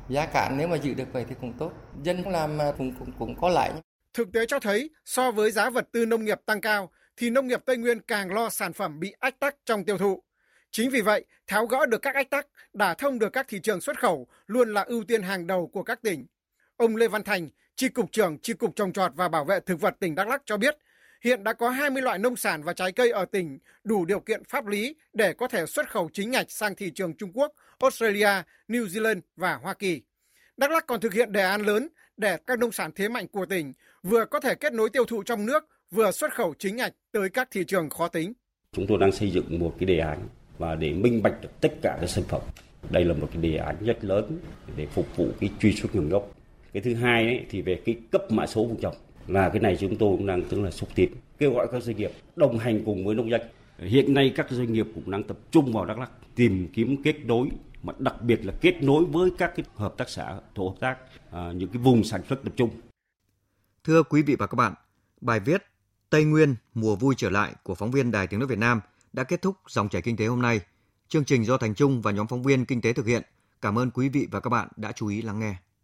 Giá 0.09 0.27
cả 0.27 0.51
nếu 0.57 0.69
mà 0.69 0.77
giữ 0.77 0.95
được 0.95 1.13
vậy 1.13 1.25
thì 1.29 1.35
cũng 1.41 1.53
tốt. 1.59 1.73
Dân 2.03 2.23
cũng 2.23 2.33
làm 2.33 2.59
cũng, 2.79 2.93
cũng, 2.99 3.13
cũng 3.19 3.35
có 3.41 3.49
lại. 3.49 3.73
Thực 4.15 4.33
tế 4.33 4.47
cho 4.47 4.59
thấy, 4.59 4.91
so 5.05 5.31
với 5.31 5.51
giá 5.51 5.71
vật 5.71 5.89
tư 5.93 6.07
nông 6.07 6.25
nghiệp 6.25 6.41
tăng 6.47 6.61
cao, 6.61 6.91
thì 7.17 7.31
nông 7.31 7.47
nghiệp 7.47 7.61
Tây 7.67 7.77
Nguyên 7.77 8.01
càng 8.01 8.33
lo 8.33 8.49
sản 8.49 8.73
phẩm 8.73 9.01
bị 9.01 9.15
ách 9.21 9.41
tắc 9.41 9.57
trong 9.65 9.85
tiêu 9.85 9.99
thụ. 9.99 10.23
Chính 10.75 10.91
vì 10.91 11.01
vậy, 11.01 11.25
tháo 11.47 11.67
gỡ 11.67 11.87
được 11.87 12.03
các 12.03 12.15
ách 12.15 12.31
tắc, 12.31 12.47
đả 12.73 12.95
thông 12.95 13.19
được 13.19 13.33
các 13.33 13.49
thị 13.49 13.61
trường 13.63 13.81
xuất 13.81 14.01
khẩu 14.01 14.27
luôn 14.47 14.73
là 14.73 14.83
ưu 14.83 15.05
tiên 15.05 15.23
hàng 15.23 15.47
đầu 15.47 15.67
của 15.73 15.83
các 15.83 16.03
tỉnh. 16.03 16.27
Ông 16.77 16.97
Lê 16.97 17.09
Văn 17.09 17.23
Thành, 17.23 17.49
Tri 17.77 17.89
Cục 17.89 18.13
trưởng 18.13 18.39
Tri 18.39 18.53
Cục 18.53 18.77
Trồng 18.77 18.93
trọt 18.93 19.13
và 19.15 19.29
Bảo 19.29 19.45
vệ 19.45 19.61
Thực 19.61 19.81
vật 19.81 19.97
tỉnh 20.01 20.15
Đắk 20.15 20.29
Lắk 20.29 20.43
cho 20.47 20.57
biết, 20.57 20.79
hiện 21.25 21.45
đã 21.45 21.53
có 21.53 21.71
20 21.71 22.03
loại 22.03 22.19
nông 22.19 22.37
sản 22.37 22.63
và 22.63 22.73
trái 22.73 22.93
cây 22.93 23.11
ở 23.11 23.25
tỉnh 23.25 23.59
đủ 23.85 24.05
điều 24.05 24.21
kiện 24.21 24.45
pháp 24.45 24.67
lý 24.67 24.97
để 25.13 25.33
có 25.33 25.49
thể 25.49 25.67
xuất 25.67 25.91
khẩu 25.91 26.11
chính 26.13 26.31
ngạch 26.31 26.51
sang 26.51 26.75
thị 26.75 26.91
trường 26.95 27.17
Trung 27.17 27.33
Quốc, 27.35 27.53
Australia, 27.79 28.43
New 28.69 28.87
Zealand 28.87 29.21
và 29.37 29.55
Hoa 29.55 29.75
Kỳ. 29.75 30.03
Đắk 30.57 30.71
Lắk 30.71 30.87
còn 30.87 31.01
thực 31.01 31.13
hiện 31.13 31.33
đề 31.33 31.43
án 31.43 31.63
lớn 31.63 31.89
để 32.17 32.37
các 32.47 32.59
nông 32.59 32.73
sản 32.73 32.91
thế 32.95 33.09
mạnh 33.09 33.29
của 33.29 33.47
tỉnh 33.47 33.73
vừa 34.03 34.25
có 34.25 34.41
thể 34.41 34.55
kết 34.55 34.73
nối 34.73 34.91
tiêu 34.91 35.05
thụ 35.05 35.23
trong 35.23 35.47
nước, 35.47 35.69
vừa 35.91 36.11
xuất 36.11 36.35
khẩu 36.35 36.55
chính 36.59 36.77
ngạch 36.77 36.93
tới 37.13 37.29
các 37.29 37.49
thị 37.51 37.65
trường 37.65 37.91
khó 37.91 38.09
tính. 38.09 38.33
Chúng 38.73 38.87
tôi 38.89 38.99
đang 39.01 39.13
xây 39.13 39.31
dựng 39.31 39.59
một 39.59 39.75
cái 39.79 39.87
đề 39.87 39.99
án 39.99 40.29
và 40.59 40.75
để 40.75 40.93
minh 40.93 41.23
bạch 41.23 41.43
được 41.43 41.61
tất 41.61 41.75
cả 41.83 41.99
các 42.01 42.07
sản 42.07 42.25
phẩm. 42.29 42.41
Đây 42.91 43.05
là 43.05 43.15
một 43.15 43.29
cái 43.33 43.43
đề 43.43 43.57
án 43.57 43.77
rất 43.81 44.05
lớn 44.05 44.39
để 44.77 44.87
phục 44.87 45.17
vụ 45.17 45.29
cái 45.41 45.51
truy 45.61 45.73
xuất 45.73 45.95
nguồn 45.95 46.09
gốc. 46.09 46.31
Cái 46.73 46.83
thứ 46.83 46.95
hai 46.95 47.25
ấy, 47.25 47.47
thì 47.51 47.63
về 47.63 47.81
cái 47.85 47.97
cấp 48.11 48.23
mã 48.31 48.47
số 48.47 48.65
vùng 48.65 48.81
trồng 48.81 48.95
là 49.29 49.49
cái 49.49 49.61
này 49.61 49.77
chúng 49.81 49.97
tôi 49.97 50.17
cũng 50.17 50.27
đang 50.27 50.43
tức 50.43 50.61
là 50.61 50.71
xúc 50.71 50.89
tiến 50.95 51.11
kêu 51.39 51.55
gọi 51.55 51.67
các 51.73 51.83
doanh 51.83 51.97
nghiệp 51.97 52.11
đồng 52.37 52.59
hành 52.59 52.85
cùng 52.85 53.07
với 53.07 53.15
nông 53.15 53.31
dân. 53.31 53.41
Hiện 53.79 54.15
nay 54.15 54.33
các 54.37 54.47
doanh 54.51 54.73
nghiệp 54.73 54.87
cũng 54.95 55.11
đang 55.11 55.23
tập 55.23 55.37
trung 55.51 55.73
vào 55.73 55.85
Đắk 55.85 55.99
Lắk 55.99 56.11
tìm 56.35 56.69
kiếm 56.73 57.03
kết 57.03 57.17
nối 57.25 57.49
mà 57.83 57.93
đặc 57.99 58.23
biệt 58.23 58.47
là 58.47 58.53
kết 58.61 58.83
nối 58.83 59.05
với 59.05 59.31
các 59.39 59.53
cái 59.57 59.65
hợp 59.75 59.95
tác 59.97 60.09
xã, 60.09 60.41
tổ 60.55 60.69
hợp 60.69 60.77
tác, 60.81 60.97
à, 61.31 61.53
những 61.53 61.69
cái 61.69 61.83
vùng 61.83 62.05
sản 62.05 62.21
xuất 62.29 62.45
tập 62.45 62.53
trung. 62.57 62.71
Thưa 63.85 64.03
quý 64.03 64.23
vị 64.23 64.37
và 64.39 64.47
các 64.47 64.55
bạn, 64.55 64.75
bài 65.21 65.41
viết 65.41 65.63
Tây 66.11 66.25
Nguyên 66.25 66.55
mùa 66.75 66.97
vui 66.97 67.15
trở 67.19 67.31
lại 67.31 67.53
của 67.63 67.75
phóng 67.75 67.91
viên 67.91 68.11
Đài 68.11 68.27
Tiếng 68.27 68.41
nói 68.41 68.47
Việt 68.47 68.59
Nam 68.59 68.81
đã 69.15 69.25
kết 69.25 69.43
thúc 69.43 69.57
dòng 69.69 69.89
chảy 69.89 70.03
kinh 70.03 70.17
tế 70.17 70.27
hôm 70.27 70.43
nay. 70.43 70.61
Chương 71.09 71.25
trình 71.25 71.45
do 71.45 71.57
Thành 71.57 71.75
Trung 71.75 72.03
và 72.03 72.11
nhóm 72.11 72.27
phóng 72.27 72.43
viên 72.43 72.65
kinh 72.65 72.81
tế 72.81 72.93
thực 72.93 73.07
hiện. 73.07 73.23
Cảm 73.61 73.79
ơn 73.79 73.91
quý 73.91 74.09
vị 74.09 74.29
và 74.31 74.41
các 74.41 74.51
bạn 74.51 74.69
đã 74.77 74.93
chú 74.93 75.07
ý 75.07 75.23
lắng 75.23 75.39
nghe. 75.39 75.57